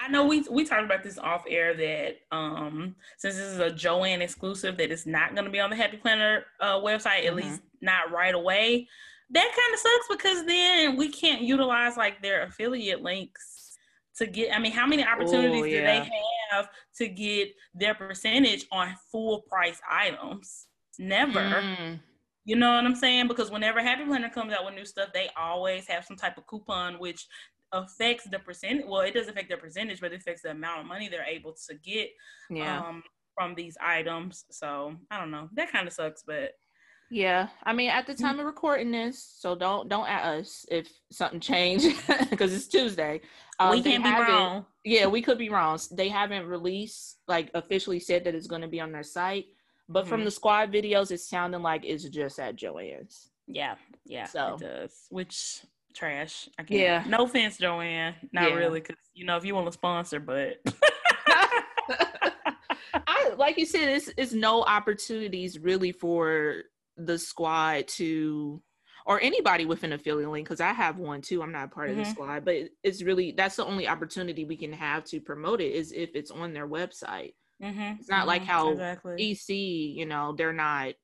[0.00, 3.70] I know we we talked about this off air that um since this is a
[3.70, 7.24] Joann exclusive that it's not going to be on the Happy Planner uh, website at
[7.26, 7.36] mm-hmm.
[7.36, 8.88] least not right away.
[9.30, 13.78] That kind of sucks because then we can't utilize like their affiliate links
[14.16, 14.54] to get.
[14.54, 15.80] I mean, how many opportunities Ooh, yeah.
[15.80, 16.10] do they
[16.50, 20.66] have to get their percentage on full price items?
[20.98, 21.40] Never.
[21.40, 22.00] Mm.
[22.44, 23.28] You know what I'm saying?
[23.28, 26.46] Because whenever Happy Planner comes out with new stuff, they always have some type of
[26.46, 27.26] coupon which
[27.72, 28.86] affects the percentage.
[28.86, 31.54] Well, it does affect their percentage, but it affects the amount of money they're able
[31.68, 32.10] to get
[32.50, 32.80] yeah.
[32.80, 33.02] um,
[33.34, 34.44] from these items.
[34.50, 35.48] So I don't know.
[35.54, 36.52] That kind of sucks, but
[37.12, 37.48] yeah.
[37.64, 41.40] I mean, at the time of recording this, so don't don't at us if something
[41.40, 41.94] changed
[42.30, 43.20] because it's Tuesday.
[43.58, 44.64] Um, we can't be wrong.
[44.82, 45.78] Yeah, we could be wrong.
[45.92, 49.46] They haven't released like officially said that it's going to be on their site.
[49.88, 50.08] But mm-hmm.
[50.08, 53.28] from the squad videos, it's sounding like it's just at Joann's.
[53.46, 53.74] Yeah,
[54.06, 54.54] yeah, so.
[54.54, 55.06] it does.
[55.10, 55.60] Which
[55.94, 56.48] trash.
[56.58, 56.80] I can't.
[56.80, 57.04] Yeah.
[57.06, 58.14] No offense, Joann.
[58.32, 58.54] Not yeah.
[58.56, 60.56] really, because you know if you want to sponsor, but.
[62.94, 66.62] I like you said, it's it's no opportunities really for
[66.96, 68.62] the squad to
[69.04, 71.42] or anybody with an affiliate link because I have one too.
[71.42, 72.00] I'm not part mm-hmm.
[72.00, 72.22] of the mm-hmm.
[72.22, 75.92] squad, but it's really that's the only opportunity we can have to promote it is
[75.92, 77.34] if it's on their website.
[77.62, 77.98] Mm-hmm.
[78.00, 78.28] It's not mm-hmm.
[78.28, 79.30] like how exactly.
[79.30, 80.94] EC, you know, they're not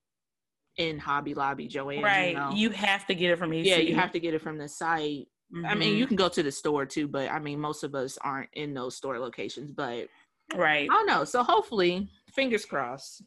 [0.79, 2.03] in Hobby Lobby, Joann.
[2.03, 2.31] Right.
[2.31, 2.51] You, know?
[2.53, 3.66] you, have to get it from EC.
[3.66, 5.29] Yeah, you have to get it from the site.
[5.55, 5.66] Mm-hmm.
[5.66, 6.09] I mean, you mm-hmm.
[6.09, 8.97] can go to the store too, but I mean, most of us aren't in those
[8.97, 9.72] store locations.
[9.72, 10.09] But
[10.55, 11.24] right, I don't know.
[11.24, 13.22] So hopefully, fingers crossed.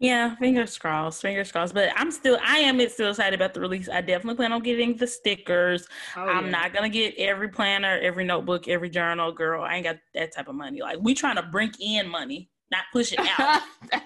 [0.00, 1.72] Yeah, fingers crossed, fingers crossed.
[1.72, 3.88] But I'm still, I am still excited about the release.
[3.88, 5.86] I definitely plan on getting the stickers.
[6.16, 9.30] Oh, I'm not gonna get every planner, every notebook, every journal.
[9.30, 10.80] Girl, I ain't got that type of money.
[10.80, 13.62] Like we trying to bring in money not push it out.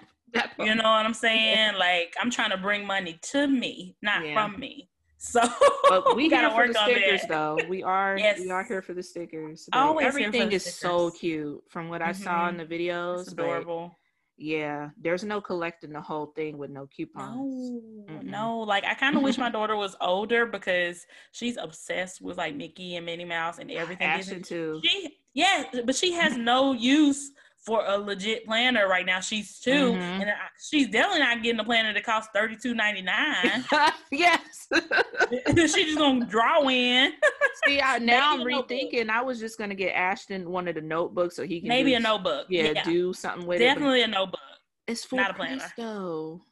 [0.58, 1.74] you know what I'm saying?
[1.78, 4.34] Like I'm trying to bring money to me, not yeah.
[4.34, 4.88] from me.
[5.18, 5.40] So
[5.88, 7.58] but we gotta work the stickers though.
[7.68, 8.40] We are yes.
[8.40, 9.68] we are here for the stickers.
[9.72, 10.78] Always everything is stickers.
[10.78, 12.22] so cute from what I mm-hmm.
[12.22, 13.22] saw in the videos.
[13.22, 13.98] It's adorable.
[14.38, 17.80] Yeah, there's no collecting the whole thing with no coupons.
[18.06, 18.58] No, no.
[18.58, 22.96] Like I kind of wish my daughter was older because she's obsessed with like Mickey
[22.96, 24.06] and Minnie Mouse and everything.
[24.06, 24.80] Ashton too.
[24.84, 27.30] She, yeah, but she has no use
[27.66, 29.18] for a legit planner right now.
[29.18, 30.22] She's 2 mm-hmm.
[30.22, 33.64] and she's definitely not getting a planner that costs thirty two ninety nine.
[34.12, 34.68] yes,
[35.54, 37.12] she's just gonna draw in.
[37.66, 39.10] See, I, now I'm rethinking.
[39.10, 41.96] I was just gonna get Ashton one of the notebooks so he can maybe do,
[41.96, 42.46] a notebook.
[42.48, 44.06] Yeah, yeah, do something with definitely it.
[44.06, 44.40] Definitely a notebook.
[44.86, 46.42] It's full not a planner though.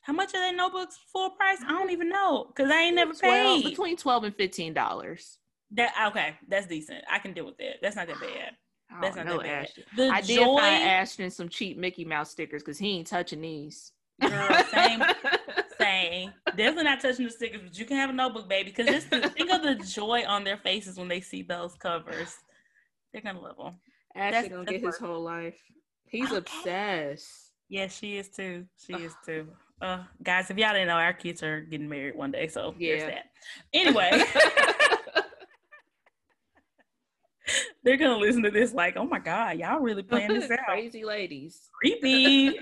[0.00, 1.58] How much are they notebooks full price?
[1.66, 3.70] I don't even know because I ain't never 12, paid.
[3.70, 5.38] Between twelve and fifteen dollars.
[5.72, 7.04] That okay, that's decent.
[7.10, 7.76] I can deal with that.
[7.82, 8.52] That's not that bad.
[9.00, 9.64] That's not know, that bad.
[9.64, 9.84] Ashton.
[9.96, 10.58] The I did joy...
[10.58, 13.92] find Ashton some cheap Mickey Mouse stickers because he ain't touching these.
[14.20, 15.02] Girl, same,
[15.80, 16.32] same.
[16.46, 18.72] Definitely not touching the stickers, but you can have a notebook, baby.
[18.74, 22.36] Because just think of the joy on their faces when they see those covers.
[23.12, 23.74] They're gonna love them.
[24.14, 25.58] Ashton gonna get his whole life.
[26.06, 26.36] He's okay.
[26.36, 27.52] obsessed.
[27.68, 28.66] Yeah, she is too.
[28.76, 29.48] She is too.
[29.80, 32.96] Uh, guys, if y'all didn't know, our kids are getting married one day, so yeah.
[32.96, 33.24] there's that.
[33.72, 34.22] Anyway.
[37.84, 40.58] They're gonna listen to this like, oh my god, y'all really playing this out.
[40.66, 41.68] Crazy ladies.
[41.72, 42.58] Creepy.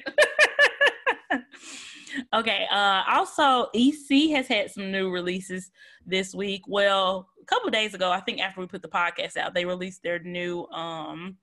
[2.34, 2.66] okay.
[2.70, 5.70] Uh also EC has had some new releases
[6.04, 6.62] this week.
[6.66, 10.02] Well, a couple days ago, I think after we put the podcast out, they released
[10.02, 11.36] their new um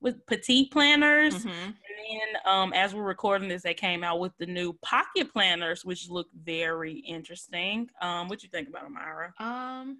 [0.00, 1.34] with petite planners.
[1.34, 1.48] Mm-hmm.
[1.48, 5.84] And then um, as we're recording this, they came out with the new pocket planners,
[5.84, 7.90] which look very interesting.
[8.00, 9.32] Um, what you think about them, Ira?
[9.40, 9.98] Um,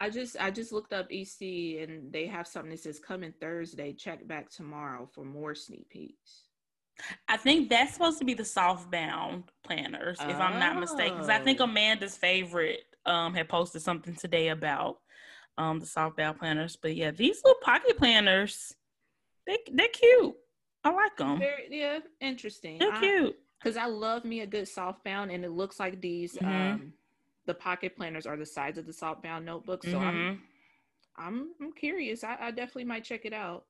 [0.00, 3.92] I just I just looked up EC and they have something that says coming Thursday.
[3.92, 6.44] Check back tomorrow for more sneak peeks.
[7.28, 10.40] I think that's supposed to be the softbound planners, if oh.
[10.40, 11.14] I'm not mistaken.
[11.14, 11.64] Because I think oh.
[11.64, 14.98] Amanda's favorite um, had posted something today about
[15.58, 16.76] um, the softbound planners.
[16.80, 18.74] But yeah, these little pocket planners,
[19.46, 20.34] they they're cute.
[20.84, 21.38] I like them.
[21.38, 22.78] Very, yeah, interesting.
[22.78, 23.36] They're I, cute.
[23.62, 26.72] Because I love me a good softbound, and it looks like these mm-hmm.
[26.74, 26.92] um,
[27.46, 29.84] the pocket planners are the size of the softbound notebook.
[29.84, 30.04] So mm-hmm.
[30.04, 30.42] I'm
[31.16, 32.24] I'm I'm curious.
[32.24, 33.64] I, I definitely might check it out.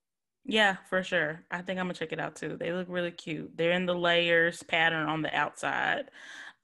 [0.44, 1.44] Yeah, for sure.
[1.50, 2.56] I think I'm gonna check it out too.
[2.58, 3.56] They look really cute.
[3.56, 6.10] They're in the layers pattern on the outside,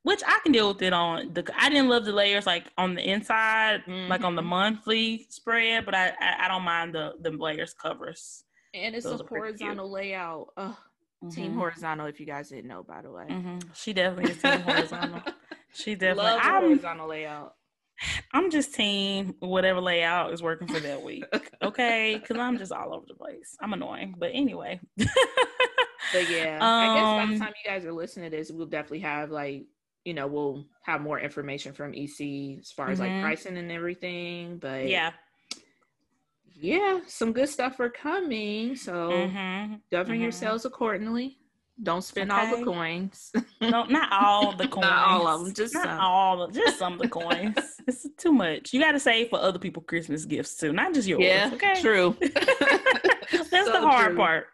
[0.03, 1.51] which I can deal with it on the.
[1.59, 4.11] I didn't love the layers like on the inside, mm-hmm.
[4.11, 4.51] like on the mm-hmm.
[4.51, 8.45] monthly spread, but I, I, I don't mind the the layers covers.
[8.73, 10.49] And it's Those a horizontal layout.
[10.57, 10.75] Ugh.
[11.25, 11.35] Mm-hmm.
[11.35, 13.27] Team horizontal, if you guys didn't know, by the way.
[13.29, 13.59] Mm-hmm.
[13.75, 15.21] She definitely is team horizontal.
[15.73, 17.55] She definitely love I'm, horizontal layout.
[18.33, 21.25] I'm just team whatever layout is working for that week.
[21.63, 23.55] Okay, because I'm just all over the place.
[23.61, 24.81] I'm annoying, but anyway.
[24.97, 28.51] but yeah, um, I guess by the um, time you guys are listening to this,
[28.51, 29.67] we'll definitely have like
[30.07, 33.13] you know we'll have more information from EC as far as mm-hmm.
[33.13, 34.57] like pricing and everything.
[34.57, 35.11] But yeah,
[36.61, 38.75] yeah, some good stuff are coming.
[38.77, 39.75] So mm-hmm.
[39.91, 40.23] govern mm-hmm.
[40.23, 41.40] yourselves accordingly.
[41.83, 42.41] Don't spend okay.
[42.41, 43.33] all the coins.
[43.61, 44.83] no, not all the coins.
[44.83, 45.55] not all of them.
[45.55, 46.01] Just not some.
[46.01, 46.49] all.
[46.49, 47.57] Just some of the coins.
[47.87, 48.73] it's too much.
[48.73, 51.23] You got to save for other people Christmas gifts too, not just yours.
[51.23, 51.81] Yeah, okay.
[51.81, 52.17] True.
[52.21, 54.17] That's so the hard true.
[54.17, 54.47] part.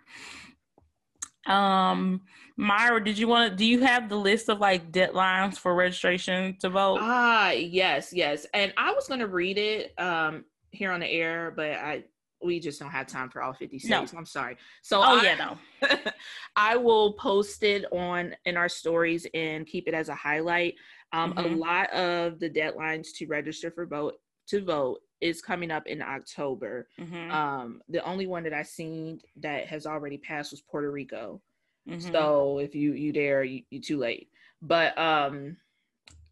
[1.46, 2.22] Um,
[2.56, 3.56] Myra, did you want to?
[3.56, 6.98] Do you have the list of like deadlines for registration to vote?
[7.00, 8.46] Ah, yes, yes.
[8.54, 12.04] And I was going to read it um here on the air, but I
[12.42, 14.12] we just don't have time for all 50 states.
[14.12, 14.18] No.
[14.18, 14.56] I'm sorry.
[14.82, 15.90] So oh I, yeah, no.
[16.56, 20.74] I will post it on in our stories and keep it as a highlight.
[21.12, 21.54] Um, mm-hmm.
[21.54, 24.14] A lot of the deadlines to register for vote
[24.48, 26.88] to vote is coming up in October.
[27.00, 27.30] Mm-hmm.
[27.30, 31.40] Um, the only one that I seen that has already passed was Puerto Rico.
[31.88, 32.12] Mm-hmm.
[32.12, 34.28] So if you you dare, you, you're too late.
[34.60, 35.56] But um,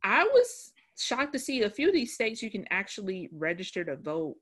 [0.03, 3.97] I was shocked to see a few of these states you can actually register to
[3.97, 4.37] vote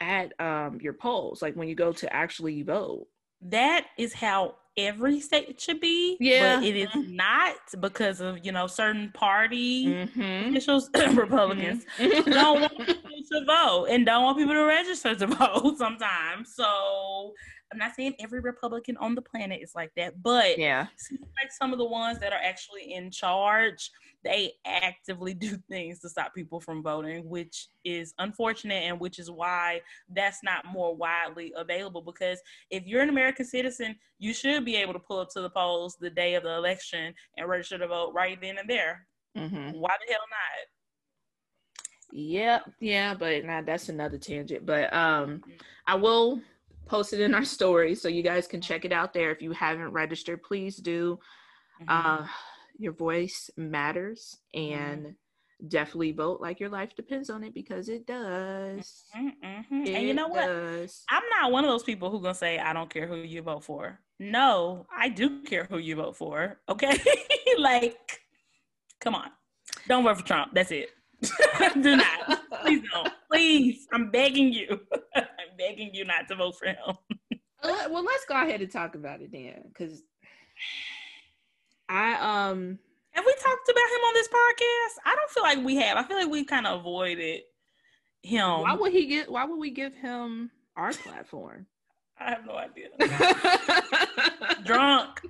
[0.00, 3.06] at um, your polls, like when you go to actually vote.
[3.42, 6.16] That is how every state should be.
[6.20, 6.56] Yeah.
[6.56, 10.50] But it is not because of, you know, certain party mm-hmm.
[10.50, 12.30] officials, Republicans, mm-hmm.
[12.30, 16.54] don't want people to vote and don't want people to register to vote sometimes.
[16.54, 17.32] So
[17.72, 21.72] I'm not saying every Republican on the planet is like that, but yeah, like some
[21.72, 23.90] of the ones that are actually in charge,
[24.24, 29.30] they actively do things to stop people from voting, which is unfortunate and which is
[29.30, 29.80] why
[30.14, 32.02] that's not more widely available.
[32.02, 32.40] Because
[32.70, 35.96] if you're an American citizen, you should be able to pull up to the polls
[36.00, 39.06] the day of the election and register to vote right then and there.
[39.36, 39.78] Mm-hmm.
[39.78, 40.66] Why the hell not?
[42.12, 44.64] Yep, yeah, but now nah, that's another tangent.
[44.64, 45.42] But um.
[45.86, 46.40] I will
[46.86, 49.30] post it in our story so you guys can check it out there.
[49.30, 51.18] If you haven't registered, please do.
[51.82, 52.22] Mm-hmm.
[52.22, 52.26] Uh,
[52.78, 55.68] your voice matters and mm-hmm.
[55.68, 59.04] definitely vote like your life depends on it because it does.
[59.16, 59.86] Mm-hmm, mm-hmm.
[59.86, 60.46] It and you know what?
[60.46, 61.02] Does.
[61.10, 63.64] I'm not one of those people who gonna say I don't care who you vote
[63.64, 64.00] for.
[64.18, 66.60] No, I do care who you vote for.
[66.68, 66.98] Okay,
[67.58, 68.20] like,
[69.00, 69.30] come on,
[69.88, 70.52] don't vote for Trump.
[70.54, 70.90] That's it.
[71.80, 72.62] do not.
[72.62, 73.12] Please don't.
[73.30, 74.80] Please, I'm begging you.
[75.14, 76.96] I'm begging you not to vote for him.
[77.62, 80.02] well, let's go ahead and talk about it then, because
[81.88, 82.78] I um
[83.16, 84.98] have we talked about him on this podcast?
[85.06, 85.96] I don't feel like we have.
[85.96, 87.40] I feel like we kind of avoided
[88.22, 88.60] him.
[88.60, 89.30] Why would he get?
[89.30, 91.66] Why would we give him our platform?
[92.20, 92.88] I have no idea.
[94.64, 95.22] Drunk.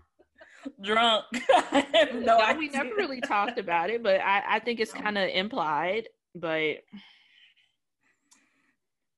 [0.82, 1.24] Drunk.
[2.12, 5.28] no, no we never really talked about it, but I, I think it's kind of
[5.28, 6.08] implied.
[6.34, 6.78] But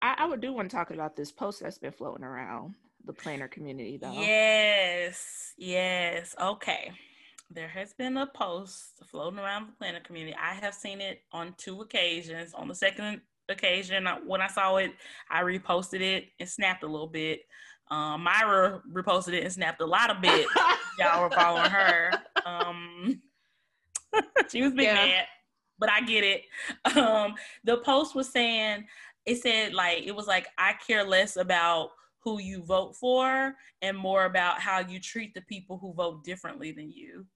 [0.03, 2.75] I, I would do want to talk about this post that's been floating around
[3.05, 4.13] the planner community, though.
[4.13, 6.35] Yes, yes.
[6.39, 6.93] Okay
[7.51, 10.37] there has been a post floating around the planner community.
[10.41, 12.53] I have seen it on two occasions.
[12.55, 14.93] On the second occasion, when I saw it,
[15.31, 17.41] I reposted it and snapped a little bit.
[17.91, 20.47] Um, Myra reposted it and snapped a lot of bit.
[20.99, 22.13] Y'all were following her.
[22.45, 23.23] Um,
[24.51, 24.95] she was big yeah.
[24.95, 25.25] mad,
[25.79, 26.97] but I get it.
[26.97, 27.35] Um,
[27.65, 28.87] the post was saying,
[29.25, 31.91] it said like it was like I care less about
[32.21, 36.73] who you vote for and more about how you treat the people who vote differently
[36.73, 37.27] than you.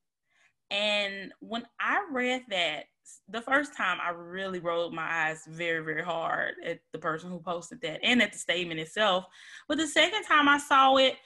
[0.73, 2.85] And when I read that,
[3.29, 7.41] the first time I really rolled my eyes very, very hard at the person who
[7.41, 9.27] posted that and at the statement itself.
[9.69, 11.17] But the second time I saw it,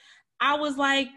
[0.41, 1.07] I was like,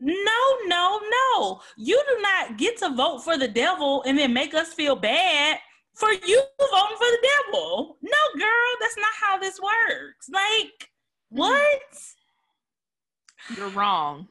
[0.00, 1.60] no, no, no.
[1.76, 5.58] You do not get to vote for the devil and then make us feel bad
[5.94, 7.98] for you voting for the devil.
[8.02, 10.28] No, girl, that's not how this works.
[10.32, 10.90] Like,
[11.32, 11.38] mm-hmm.
[11.38, 11.80] what?
[13.56, 14.26] You're wrong.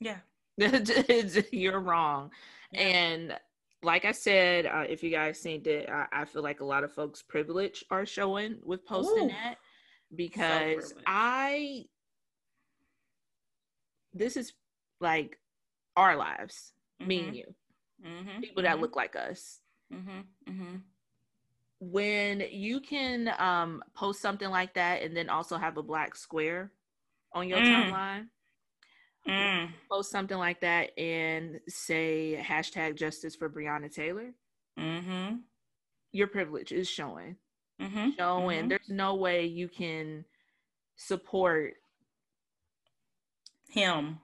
[0.00, 0.18] Yeah.
[1.52, 2.30] You're wrong.
[2.72, 2.80] Yeah.
[2.80, 3.38] And
[3.82, 6.84] like I said, uh, if you guys seen it, I, I, feel like a lot
[6.84, 9.28] of folks' privilege are showing with posting Ooh.
[9.28, 9.56] that
[10.14, 11.86] because so I,
[14.14, 14.52] this is
[15.00, 15.38] like
[15.96, 17.08] our lives, mm-hmm.
[17.08, 17.36] me and mm-hmm.
[17.36, 17.54] you,
[18.06, 18.40] mm-hmm.
[18.40, 18.82] people that mm-hmm.
[18.82, 19.60] look like us.
[19.92, 20.52] Mm-hmm.
[20.52, 20.76] Mm-hmm.
[21.80, 26.70] When you can um, post something like that and then also have a black square
[27.32, 27.90] on your mm.
[27.90, 28.26] timeline,
[29.28, 29.68] mm.
[29.90, 34.32] post something like that and say hashtag justice for Breonna Taylor,
[34.78, 35.36] mm-hmm.
[36.12, 37.36] your privilege is showing.
[37.80, 38.10] Mm-hmm.
[38.18, 38.68] Showing mm-hmm.
[38.68, 40.24] there's no way you can
[40.96, 41.74] support
[43.68, 44.18] him.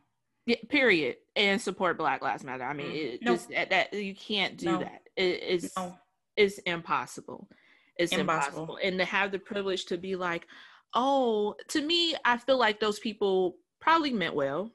[0.47, 1.17] Yeah, period.
[1.37, 2.65] And support Black Lives Matter.
[2.65, 3.15] I mean, mm.
[3.15, 3.41] it, nope.
[3.51, 4.79] that, that you can't do no.
[4.79, 5.03] that.
[5.17, 5.95] It, it's no.
[6.37, 7.49] it's impossible.
[7.97, 8.63] It's impossible.
[8.63, 8.79] impossible.
[8.83, 10.47] And to have the privilege to be like,
[10.95, 14.71] oh, to me, I feel like those people probably meant well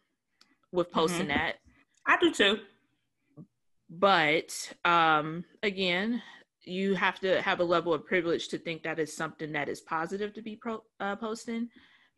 [0.74, 1.38] with posting mm-hmm.
[1.38, 1.56] that.
[2.06, 2.60] I do too.
[3.90, 6.22] But um, again,
[6.66, 9.82] you have to have a level of privilege to think that is something that is
[9.82, 11.70] positive to be pro- uh, posting.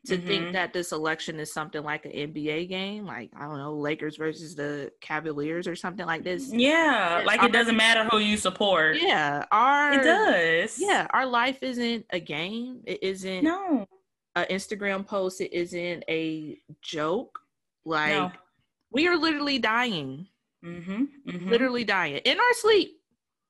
[0.06, 0.28] To mm-hmm.
[0.28, 4.18] think that this election is something like an NBA game, like I don't know, Lakers
[4.18, 6.53] versus the Cavaliers or something like this.
[6.53, 8.97] Yeah, like our, it doesn't matter who you support.
[9.01, 10.78] Yeah, our it does.
[10.80, 12.82] Yeah, our life isn't a game.
[12.86, 13.88] It isn't no
[14.36, 15.41] an Instagram post.
[15.41, 17.39] It isn't a joke.
[17.84, 18.32] Like no
[18.92, 20.28] we are literally dying.
[20.64, 21.50] Mm-hmm, mm-hmm.
[21.50, 23.00] Literally dying in our sleep.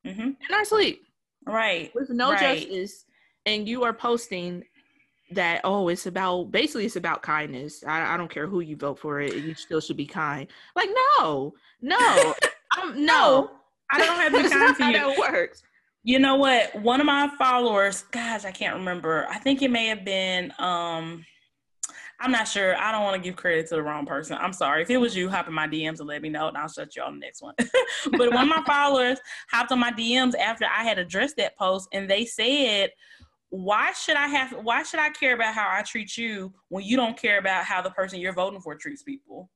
[0.06, 0.22] Mm-hmm.
[0.22, 1.04] In our sleep.
[1.46, 1.94] Right.
[1.96, 2.60] With no right.
[2.60, 3.06] justice.
[3.46, 4.64] And you are posting
[5.32, 7.84] that, oh, it's about basically it's about kindness.
[7.86, 10.48] I, I don't care who you vote for it, you still should be kind.
[10.76, 12.34] Like, no, no,
[12.82, 13.52] um, no.
[13.92, 14.98] I don't have to be kind to you.
[14.98, 15.64] How that works.
[16.04, 16.76] You know what?
[16.82, 19.28] One of my followers, guys, I can't remember.
[19.30, 21.26] I think it may have been um
[22.20, 22.76] I'm not sure.
[22.78, 24.38] I don't want to give credit to the wrong person.
[24.40, 24.82] I'm sorry.
[24.82, 26.96] If it was you, hop in my DMs and let me know, and I'll shut
[26.96, 27.56] you on the next one.
[28.12, 31.90] but one of my followers hopped on my DMs after I had addressed that post,
[31.92, 32.92] and they said,
[33.50, 34.52] "Why should I have?
[34.64, 37.82] Why should I care about how I treat you when you don't care about how
[37.82, 39.50] the person you're voting for treats people?"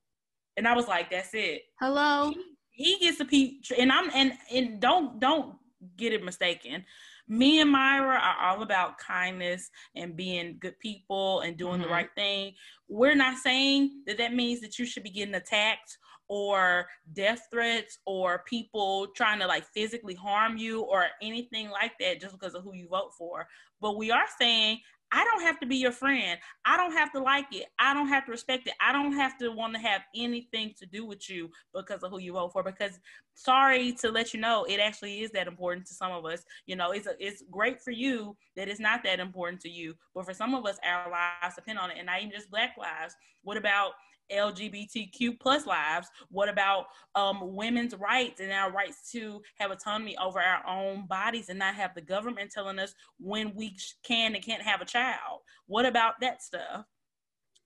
[0.56, 2.32] And I was like, "That's it." Hello.
[2.70, 5.54] He, he gets the be, and I'm and and don't don't
[5.96, 6.84] get it mistaken
[7.30, 11.82] me and Myra are all about kindness and being good people and doing mm-hmm.
[11.82, 12.54] the right thing.
[12.88, 17.98] We're not saying that that means that you should be getting attacked or death threats
[18.04, 22.64] or people trying to like physically harm you or anything like that just because of
[22.64, 23.46] who you vote for.
[23.80, 24.80] But we are saying
[25.12, 26.38] I don't have to be your friend.
[26.64, 27.66] I don't have to like it.
[27.78, 28.74] I don't have to respect it.
[28.80, 32.20] I don't have to want to have anything to do with you because of who
[32.20, 32.62] you vote for.
[32.62, 32.98] Because
[33.34, 36.44] sorry to let you know, it actually is that important to some of us.
[36.66, 39.94] You know, it's a, it's great for you that it's not that important to you,
[40.14, 42.76] but for some of us, our lives depend on it, and not even just Black
[42.78, 43.14] lives.
[43.42, 43.92] What about
[44.32, 46.08] LGBTQ plus lives?
[46.30, 51.48] What about um, women's rights and our rights to have autonomy over our own bodies
[51.48, 55.40] and not have the government telling us when we can and can't have a child?
[55.66, 56.84] What about that stuff?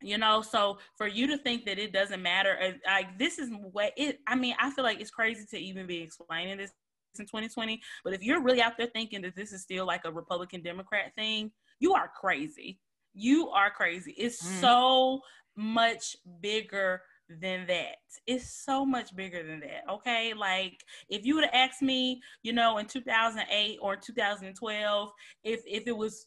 [0.03, 3.49] You know, so for you to think that it doesn't matter, uh, like this is
[3.73, 4.21] what it.
[4.27, 6.73] I mean, I feel like it's crazy to even be explaining this
[7.19, 7.81] in 2020.
[8.03, 11.12] But if you're really out there thinking that this is still like a Republican Democrat
[11.17, 11.51] thing,
[11.81, 12.79] you are crazy.
[13.15, 14.15] You are crazy.
[14.19, 14.61] It's mm.
[14.61, 15.21] so
[15.57, 17.97] much bigger than that.
[18.27, 19.91] It's so much bigger than that.
[19.91, 20.35] Okay.
[20.35, 25.11] Like if you would have asked me, you know, in 2008 or 2012,
[25.43, 26.27] if, if it was,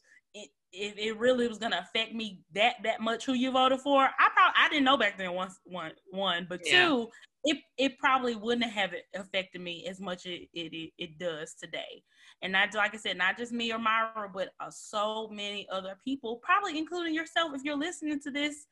[0.72, 4.28] if it really was gonna affect me that that much who you voted for, I
[4.34, 6.86] probably I didn't know back then one one one, but yeah.
[6.86, 7.08] two,
[7.44, 12.02] it it probably wouldn't have affected me as much as it, it it does today.
[12.42, 15.96] And not like I said, not just me or Myra, but uh, so many other
[16.04, 18.66] people, probably including yourself, if you're listening to this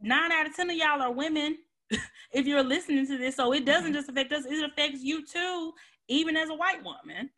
[0.00, 1.58] nine out of ten of y'all are women
[2.32, 3.36] if you're listening to this.
[3.36, 3.94] So it doesn't mm-hmm.
[3.94, 5.72] just affect us, it affects you too,
[6.08, 7.30] even as a white woman.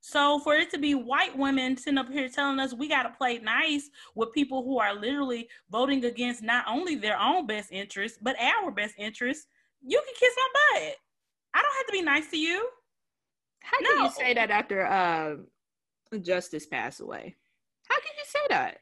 [0.00, 3.10] So for it to be white women sitting up here telling us we got to
[3.10, 8.18] play nice with people who are literally voting against not only their own best interest,
[8.22, 9.48] but our best interest,
[9.82, 10.94] you can kiss my butt.
[11.54, 12.68] I don't have to be nice to you.
[13.62, 15.36] How can you say that after uh,
[16.22, 17.34] Justice passed away?
[17.88, 18.78] How can you say that?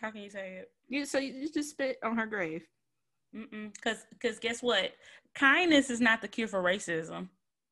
[0.00, 0.70] How can you say it?
[0.88, 2.64] You so you just spit on her grave.
[3.32, 4.92] Because because guess what?
[5.34, 7.28] Kindness is not the cure for racism.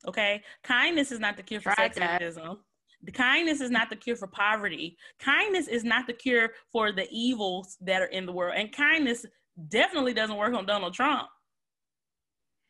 [0.06, 2.58] Okay, kindness is not the cure for right sexism.
[3.04, 4.96] The kindness is not the cure for poverty.
[5.18, 8.54] Kindness is not the cure for the evils that are in the world.
[8.56, 9.26] And kindness
[9.68, 11.28] definitely doesn't work on Donald Trump.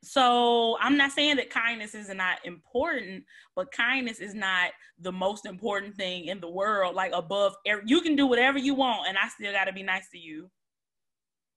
[0.05, 3.25] So I'm not saying that kindness is not important,
[3.55, 6.97] but kindness is not the most important thing in the world.
[6.97, 7.55] Like above,
[7.87, 10.51] you can do whatever you want, and I still got to be nice to you.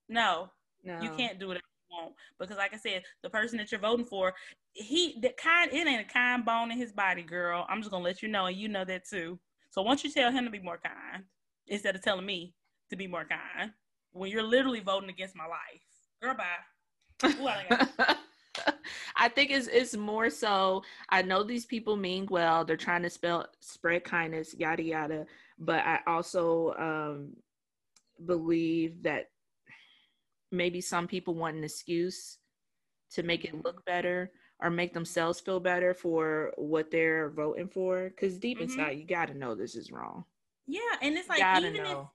[0.07, 0.49] No,
[0.83, 3.81] no, you can't do whatever you want because, like I said, the person that you're
[3.81, 4.35] voting for,
[4.73, 7.65] he the kind it ain't a kind bone in his body, girl.
[7.67, 9.39] I'm just gonna let you know, and you know that too.
[9.71, 11.23] So once you tell him to be more kind
[11.65, 12.53] instead of telling me
[12.91, 13.71] to be more kind,
[14.11, 15.81] when you're literally voting against my life,
[16.21, 16.59] girl, bye.
[19.15, 20.83] I think it's it's more so.
[21.09, 22.65] I know these people mean well.
[22.65, 25.25] They're trying to spell spread kindness, yada yada.
[25.57, 27.33] But I also um,
[28.25, 29.29] believe that
[30.51, 32.37] maybe some people want an excuse
[33.11, 34.31] to make it look better
[34.61, 38.09] or make themselves feel better for what they're voting for.
[38.09, 38.71] Because deep mm-hmm.
[38.71, 40.25] inside, you got to know this is wrong.
[40.67, 41.83] Yeah, and it's like even know.
[41.83, 42.07] if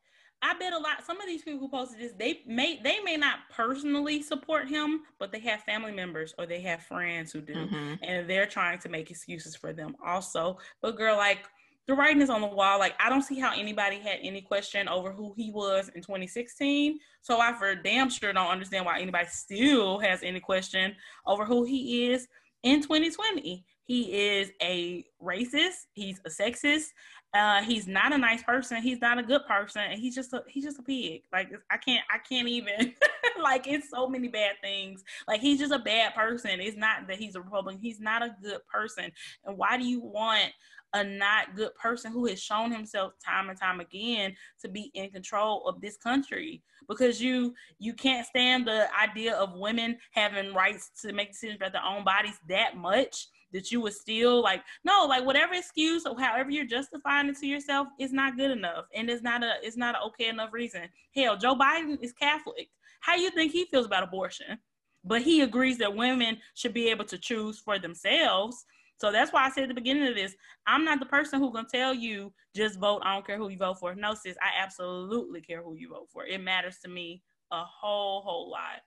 [0.42, 3.16] I bet a lot some of these people who posted this, they may they may
[3.16, 7.54] not personally support him, but they have family members or they have friends who do.
[7.54, 7.94] Mm-hmm.
[8.02, 10.58] And they're trying to make excuses for them also.
[10.80, 11.40] But girl, like
[11.86, 12.78] the writing is on the wall.
[12.78, 16.98] Like I don't see how anybody had any question over who he was in 2016.
[17.20, 20.94] So I for damn sure don't understand why anybody still has any question
[21.26, 22.28] over who he is
[22.62, 23.64] in 2020.
[23.90, 26.92] He is a racist, he's a sexist,
[27.34, 28.80] uh, he's not a nice person.
[28.80, 31.22] He's not a good person, and he's just a he's just a pig.
[31.32, 32.94] Like I can't I can't even
[33.42, 35.02] like it's so many bad things.
[35.26, 36.60] Like he's just a bad person.
[36.60, 37.80] It's not that he's a Republican.
[37.82, 39.10] He's not a good person.
[39.44, 40.52] And why do you want
[40.94, 45.10] a not good person who has shown himself time and time again to be in
[45.10, 50.92] control of this country because you you can't stand the idea of women having rights
[51.02, 55.06] to make decisions about their own bodies that much that you would still like no
[55.08, 59.10] like whatever excuse or however you're justifying it to yourself is not good enough and
[59.10, 60.82] it's not a it's not an okay enough reason
[61.14, 62.68] hell joe biden is catholic
[63.00, 64.58] how do you think he feels about abortion
[65.04, 68.64] but he agrees that women should be able to choose for themselves
[69.00, 70.36] so that's why I said at the beginning of this,
[70.66, 73.00] I'm not the person who's gonna tell you just vote.
[73.02, 73.94] I don't care who you vote for.
[73.94, 76.26] No, sis, I absolutely care who you vote for.
[76.26, 78.82] It matters to me a whole, whole lot,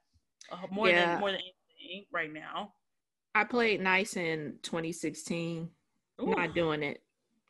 [0.51, 1.13] uh, more yeah.
[1.13, 2.73] than more than anything right now.
[3.35, 5.69] I played nice in 2016.
[6.21, 6.25] Ooh.
[6.25, 7.01] Not doing it.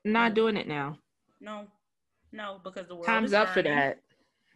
[0.06, 0.98] Not doing it now.
[1.42, 1.68] No,
[2.32, 3.54] no, because the world time's up burning.
[3.54, 4.00] for that.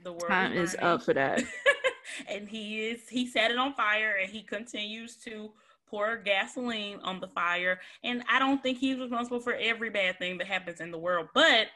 [0.04, 1.44] The world time is, is up for that.
[2.30, 5.52] and he is he set it on fire, and he continues to
[5.88, 7.80] pour gasoline on the fire.
[8.04, 11.30] And I don't think he's responsible for every bad thing that happens in the world,
[11.34, 11.68] but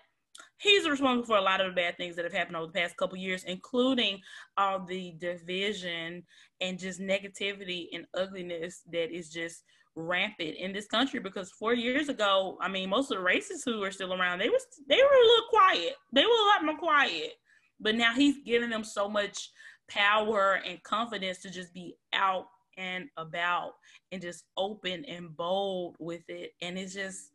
[0.58, 2.98] he's responsible for a lot of the bad things that have happened over the past
[2.98, 4.20] couple years, including
[4.58, 6.24] all the division
[6.62, 9.64] and just negativity and ugliness that is just
[9.96, 13.84] rampant in this country because four years ago, I mean, most of the racists who
[13.84, 15.94] are still around, they was they were a little quiet.
[16.14, 17.34] They were a lot more quiet.
[17.80, 19.50] But now he's giving them so much
[19.90, 22.46] power and confidence to just be out
[22.78, 23.74] and about
[24.12, 26.52] and just open and bold with it.
[26.62, 27.31] And it's just,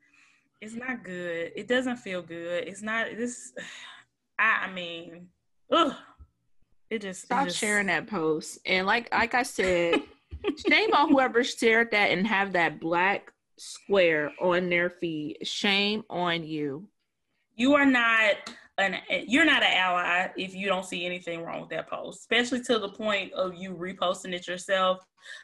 [0.61, 1.53] it's not good.
[1.55, 2.67] It doesn't feel good.
[2.67, 3.53] It's not this.
[4.39, 5.29] I, I mean,
[5.71, 5.95] ugh.
[6.91, 7.59] It just stop it just...
[7.59, 8.59] sharing that post.
[8.67, 10.03] And like like I said,
[10.69, 15.39] shame on whoever shared that and have that black square on their feed.
[15.43, 16.89] Shame on you.
[17.57, 18.37] You are not
[18.79, 22.21] an eh, you're not an ally if you don't see anything wrong with that post,
[22.21, 24.99] especially to the point of you reposting it yourself.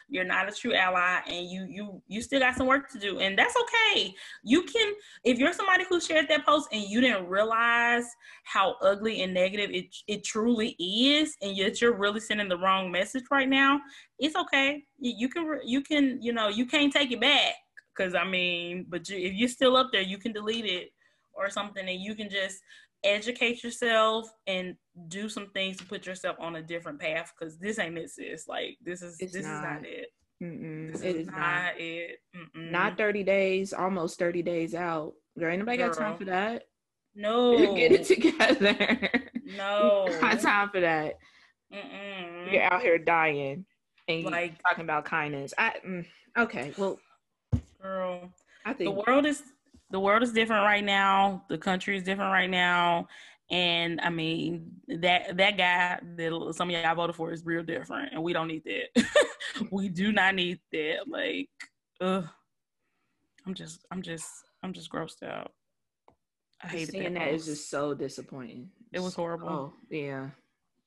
[0.08, 3.18] You're not a true ally, and you you you still got some work to do,
[3.18, 4.14] and that's okay.
[4.44, 4.92] You can
[5.24, 8.04] if you're somebody who shared that post and you didn't realize
[8.44, 12.92] how ugly and negative it it truly is, and yet you're really sending the wrong
[12.92, 13.80] message right now.
[14.18, 14.84] It's okay.
[14.98, 17.54] You, you can you can you know you can't take it back
[17.96, 20.92] because I mean, but you, if you're still up there, you can delete it
[21.34, 22.60] or something, and you can just
[23.04, 24.76] educate yourself and
[25.08, 28.48] do some things to put yourself on a different path because this ain't it sis.
[28.48, 29.54] Like this is it's this not.
[29.54, 30.08] is not it.
[30.42, 31.72] Mm-mm, this it is, not, not.
[31.78, 32.18] it.
[32.36, 32.70] Mm-mm.
[32.70, 35.12] not 30 days almost 30 days out.
[35.36, 35.88] There ain't nobody Girl.
[35.88, 36.64] got time for that.
[37.14, 37.56] No.
[37.76, 39.10] Get it together.
[39.56, 40.08] No.
[40.20, 41.14] Got time for that.
[41.72, 42.52] Mm-mm.
[42.52, 43.64] you're out here dying
[44.08, 45.54] and like talking about kindness.
[45.56, 46.04] I mm,
[46.36, 46.98] okay well
[47.80, 48.32] girl
[48.64, 49.42] i think the world is
[49.92, 51.44] the world is different right now.
[51.48, 53.06] The country is different right now.
[53.50, 58.12] And I mean that that guy that some of y'all voted for is real different,
[58.12, 59.04] and we don't need that.
[59.70, 61.06] we do not need that.
[61.06, 61.50] Like,
[62.00, 62.26] ugh,
[63.46, 64.26] I'm just, I'm just,
[64.62, 65.52] I'm just grossed out.
[66.62, 68.70] I hate Seeing that, that is just so disappointing.
[68.90, 69.48] It was horrible.
[69.48, 70.30] Oh yeah.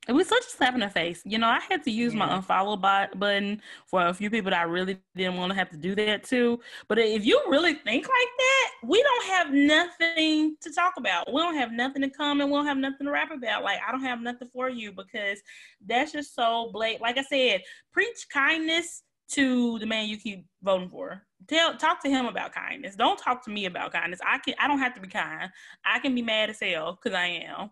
[0.07, 1.21] It was such a slap in the face.
[1.25, 2.19] You know, I had to use yeah.
[2.19, 5.77] my unfollow button for a few people that I really didn't want to have to
[5.77, 6.59] do that to.
[6.87, 11.33] But if you really think like that, we don't have nothing to talk about.
[11.33, 12.49] We don't have nothing in common.
[12.49, 13.63] We don't have nothing to rap about.
[13.63, 15.39] Like, I don't have nothing for you because
[15.85, 17.01] that's just so blatant.
[17.01, 17.61] Like I said,
[17.91, 21.23] preach kindness to the man you keep voting for.
[21.47, 22.95] Tell talk to him about kindness.
[22.95, 24.19] Don't talk to me about kindness.
[24.25, 25.49] I can I don't have to be kind.
[25.83, 27.71] I can be mad as hell because I am.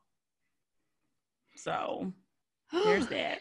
[1.55, 2.11] So
[2.73, 3.39] there's that.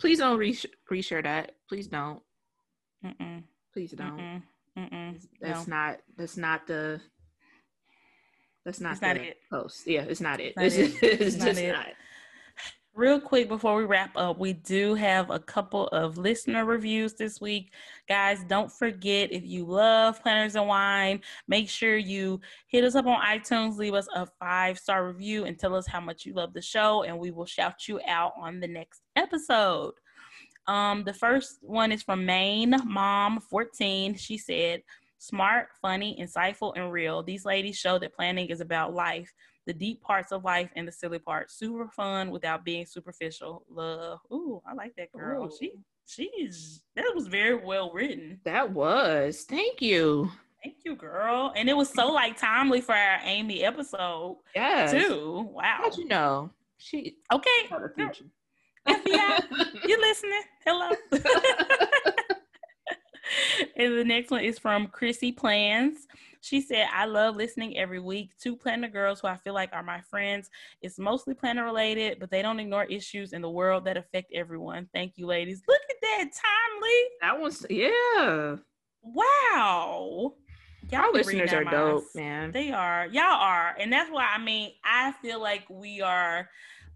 [0.00, 0.58] Please don't re-
[0.90, 1.52] reshare that.
[1.68, 2.20] Please don't.
[3.04, 3.42] Mm-mm.
[3.72, 4.18] Please don't.
[4.18, 4.42] Mm-mm.
[4.78, 5.26] Mm-mm.
[5.40, 5.76] That's no.
[5.76, 6.00] not.
[6.16, 7.00] That's not the.
[8.64, 9.36] That's not, not it.
[9.50, 9.86] post.
[9.86, 10.54] Yeah, it's not it.
[10.56, 10.94] It's, not it.
[11.02, 11.86] it's, it's just not, not.
[12.96, 17.40] Real quick before we wrap up, we do have a couple of listener reviews this
[17.40, 17.72] week.
[18.08, 23.06] Guys, don't forget if you love Planners and Wine, make sure you hit us up
[23.06, 26.52] on iTunes, leave us a five star review, and tell us how much you love
[26.52, 29.94] the show, and we will shout you out on the next episode.
[30.68, 34.14] Um, the first one is from Maine Mom 14.
[34.14, 34.82] She said,
[35.24, 37.22] Smart, funny, insightful, and real.
[37.22, 39.32] These ladies show that planning is about life
[39.66, 41.54] the deep parts of life and the silly parts.
[41.54, 43.64] Super fun without being superficial.
[43.70, 44.20] Love.
[44.30, 45.46] Ooh, I like that girl.
[45.46, 45.52] Ooh.
[45.58, 45.72] She
[46.06, 48.38] she's that was very well written.
[48.44, 49.46] That was.
[49.48, 50.30] Thank you.
[50.62, 51.54] Thank you, girl.
[51.56, 54.38] And it was so like timely for our Amy episode.
[54.54, 54.90] Yeah.
[54.90, 55.48] Too.
[55.50, 55.78] Wow.
[55.78, 56.50] How'd you know?
[56.76, 57.48] She okay.
[59.06, 59.40] Yeah,
[59.86, 60.42] you listening?
[60.66, 60.90] Hello.
[63.76, 66.06] and the next one is from Chrissy Plans.
[66.40, 68.32] She said, I love listening every week.
[68.38, 70.50] Two planner girls who I feel like are my friends.
[70.82, 74.86] It's mostly planner related, but they don't ignore issues in the world that affect everyone.
[74.92, 75.62] Thank you, ladies.
[75.66, 77.00] Look at that, timely.
[77.22, 78.56] That was, yeah.
[79.02, 80.34] Wow.
[80.90, 82.52] Y'all Our listeners are dope, man.
[82.52, 83.06] They are.
[83.06, 83.74] Y'all are.
[83.78, 86.50] And that's why I mean, I feel like we are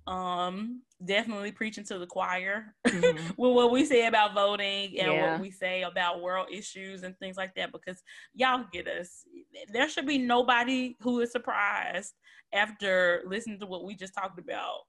[0.08, 3.26] um definitely preaching to the choir mm-hmm.
[3.36, 5.32] with what we say about voting and yeah.
[5.32, 8.02] what we say about world issues and things like that because
[8.34, 9.24] y'all get us
[9.70, 12.14] there should be nobody who is surprised
[12.54, 14.80] after listening to what we just talked about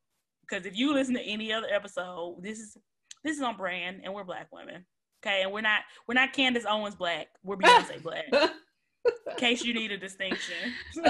[0.47, 2.77] because if you listen to any other episode this is
[3.25, 4.85] this is on brand and we're black women
[5.23, 9.73] okay and we're not we're not candace owens black we're beyonce black in case you
[9.73, 10.55] need a distinction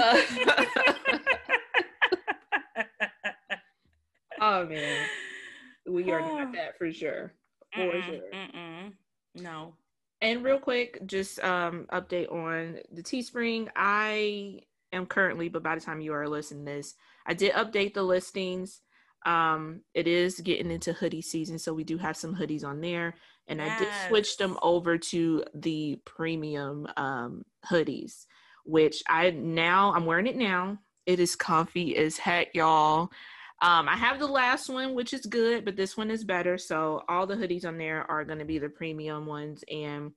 [4.40, 5.06] oh man,
[5.86, 7.32] we are not that for sure.
[7.74, 8.20] For mm-mm, sure.
[8.32, 8.92] Mm-mm.
[9.36, 9.74] No.
[10.22, 13.68] And real quick, just um update on the Teespring.
[13.76, 14.60] I
[14.92, 16.94] am currently, but by the time you are listening this,
[17.26, 18.80] I did update the listings.
[19.26, 23.14] Um, it is getting into hoodie season, so we do have some hoodies on there.
[23.48, 23.80] And yes.
[23.80, 28.26] I did switch them over to the premium um hoodies,
[28.64, 30.78] which I now I'm wearing it now.
[31.06, 33.10] It is comfy as heck, y'all.
[33.62, 36.56] Um, I have the last one, which is good, but this one is better.
[36.56, 40.12] So all the hoodies on there are going to be the premium ones, and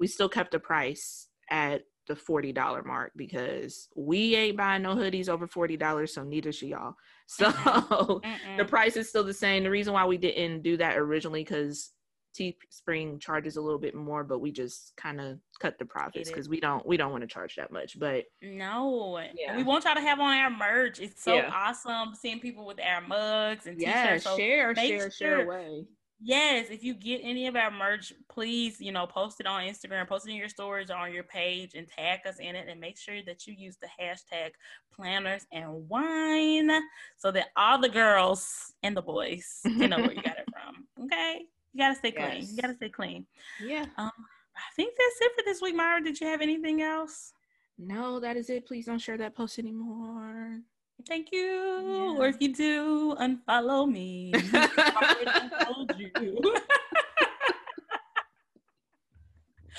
[0.00, 4.96] we still kept the price at the forty dollar mark because we ain't buying no
[4.96, 6.94] hoodies over forty dollars, so neither should y'all.
[7.30, 8.56] So Mm-mm.
[8.56, 9.62] the price is still the same.
[9.62, 11.92] The reason why we didn't do that originally because
[12.36, 16.48] Teespring charges a little bit more, but we just kind of cut the profits because
[16.48, 17.98] we don't we don't want to charge that much.
[17.98, 19.56] But no, yeah.
[19.56, 21.00] we want y'all to have on our merch.
[21.00, 21.50] It's so yeah.
[21.52, 24.24] awesome seeing people with our mugs and yeah, t-shirts.
[24.24, 25.84] So share, share, sure, share away.
[26.20, 30.08] Yes, if you get any of our merch, please, you know, post it on Instagram,
[30.08, 32.80] post it in your stories or on your page and tag us in it and
[32.80, 34.50] make sure that you use the hashtag
[34.92, 36.70] planners and wine
[37.16, 41.04] so that all the girls and the boys can know where you got it from.
[41.04, 41.42] Okay.
[41.72, 42.40] You gotta stay clean.
[42.40, 42.50] Yes.
[42.50, 43.26] You gotta stay clean.
[43.62, 43.86] Yeah.
[43.96, 44.10] Um,
[44.56, 46.02] I think that's it for this week, Myra.
[46.02, 47.32] Did you have anything else?
[47.78, 48.66] No, that is it.
[48.66, 50.60] Please don't share that post anymore.
[51.06, 51.40] Thank you.
[51.40, 52.16] Yeah.
[52.18, 54.32] Or if you do, unfollow me.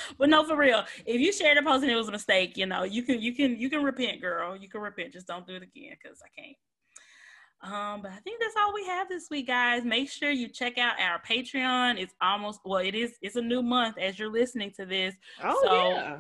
[0.18, 0.84] but no, for real.
[1.06, 3.36] If you shared a post and it was a mistake, you know, you can you
[3.36, 4.56] can you can repent, girl.
[4.56, 5.14] You can repent.
[5.14, 6.56] Just don't do it again because I can't.
[7.62, 9.84] Um, but I think that's all we have this week, guys.
[9.84, 12.00] Make sure you check out our Patreon.
[12.00, 15.16] It's almost well, it is it's a new month as you're listening to this.
[15.44, 16.20] Oh so yeah.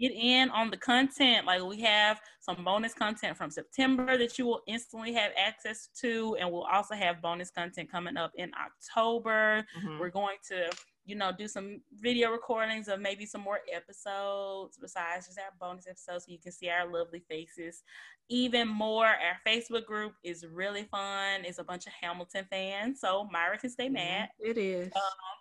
[0.00, 1.46] Get in on the content.
[1.46, 6.38] Like we have some bonus content from September that you will instantly have access to,
[6.40, 9.66] and we'll also have bonus content coming up in October.
[9.78, 9.98] Mm-hmm.
[9.98, 10.70] We're going to
[11.10, 15.88] you know, do some video recordings of maybe some more episodes besides just our bonus
[15.88, 17.82] episodes so you can see our lovely faces.
[18.28, 21.44] Even more, our Facebook group is really fun.
[21.44, 24.28] It's a bunch of Hamilton fans, so Myra can stay mad.
[24.38, 24.88] It is.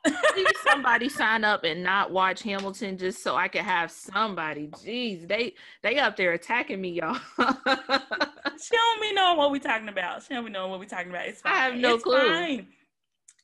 [0.08, 0.16] Um,
[0.68, 4.70] somebody sign up and not watch Hamilton just so I can have somebody.
[4.70, 7.14] Jeez, they they up there attacking me, y'all.
[7.38, 10.24] she don't be knowing what we talking about.
[10.24, 11.28] She don't be knowing what we talking about.
[11.28, 11.54] It's fine.
[11.54, 12.28] I have no it's clue.
[12.28, 12.68] Fine.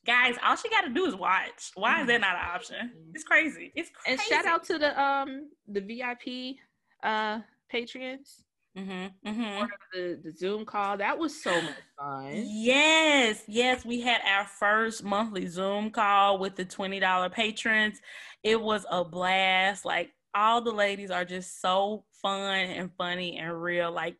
[0.06, 1.72] Guys, all she got to do is watch.
[1.74, 2.76] Why is that not an option?
[2.76, 3.10] Mm-hmm.
[3.14, 3.72] It's crazy.
[3.74, 4.12] It's crazy.
[4.12, 6.56] And shout out to the um the VIP
[7.02, 8.44] uh patrons.
[8.78, 9.64] Mm-hmm, mm-hmm.
[9.94, 12.44] The, the Zoom call that was so much fun.
[12.46, 18.00] Yes, yes, we had our first monthly Zoom call with the twenty dollar patrons.
[18.42, 19.84] It was a blast.
[19.84, 23.90] Like all the ladies are just so fun and funny and real.
[23.90, 24.18] Like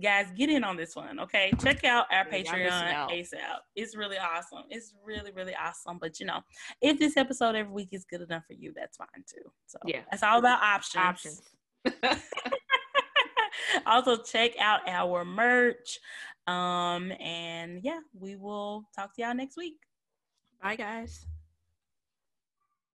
[0.00, 1.52] guys, get in on this one, okay?
[1.62, 3.58] Check out our yeah, Patreon ASAP.
[3.76, 4.64] It's really awesome.
[4.70, 5.98] It's really, really awesome.
[5.98, 6.40] But you know,
[6.80, 9.50] if this episode every week is good enough for you, that's fine too.
[9.66, 11.04] So yeah, it's all about options.
[11.04, 11.42] Options.
[13.86, 15.98] also, check out our merch.
[16.46, 19.76] Um, and yeah, we will talk to y'all next week.
[20.62, 21.26] Bye, guys.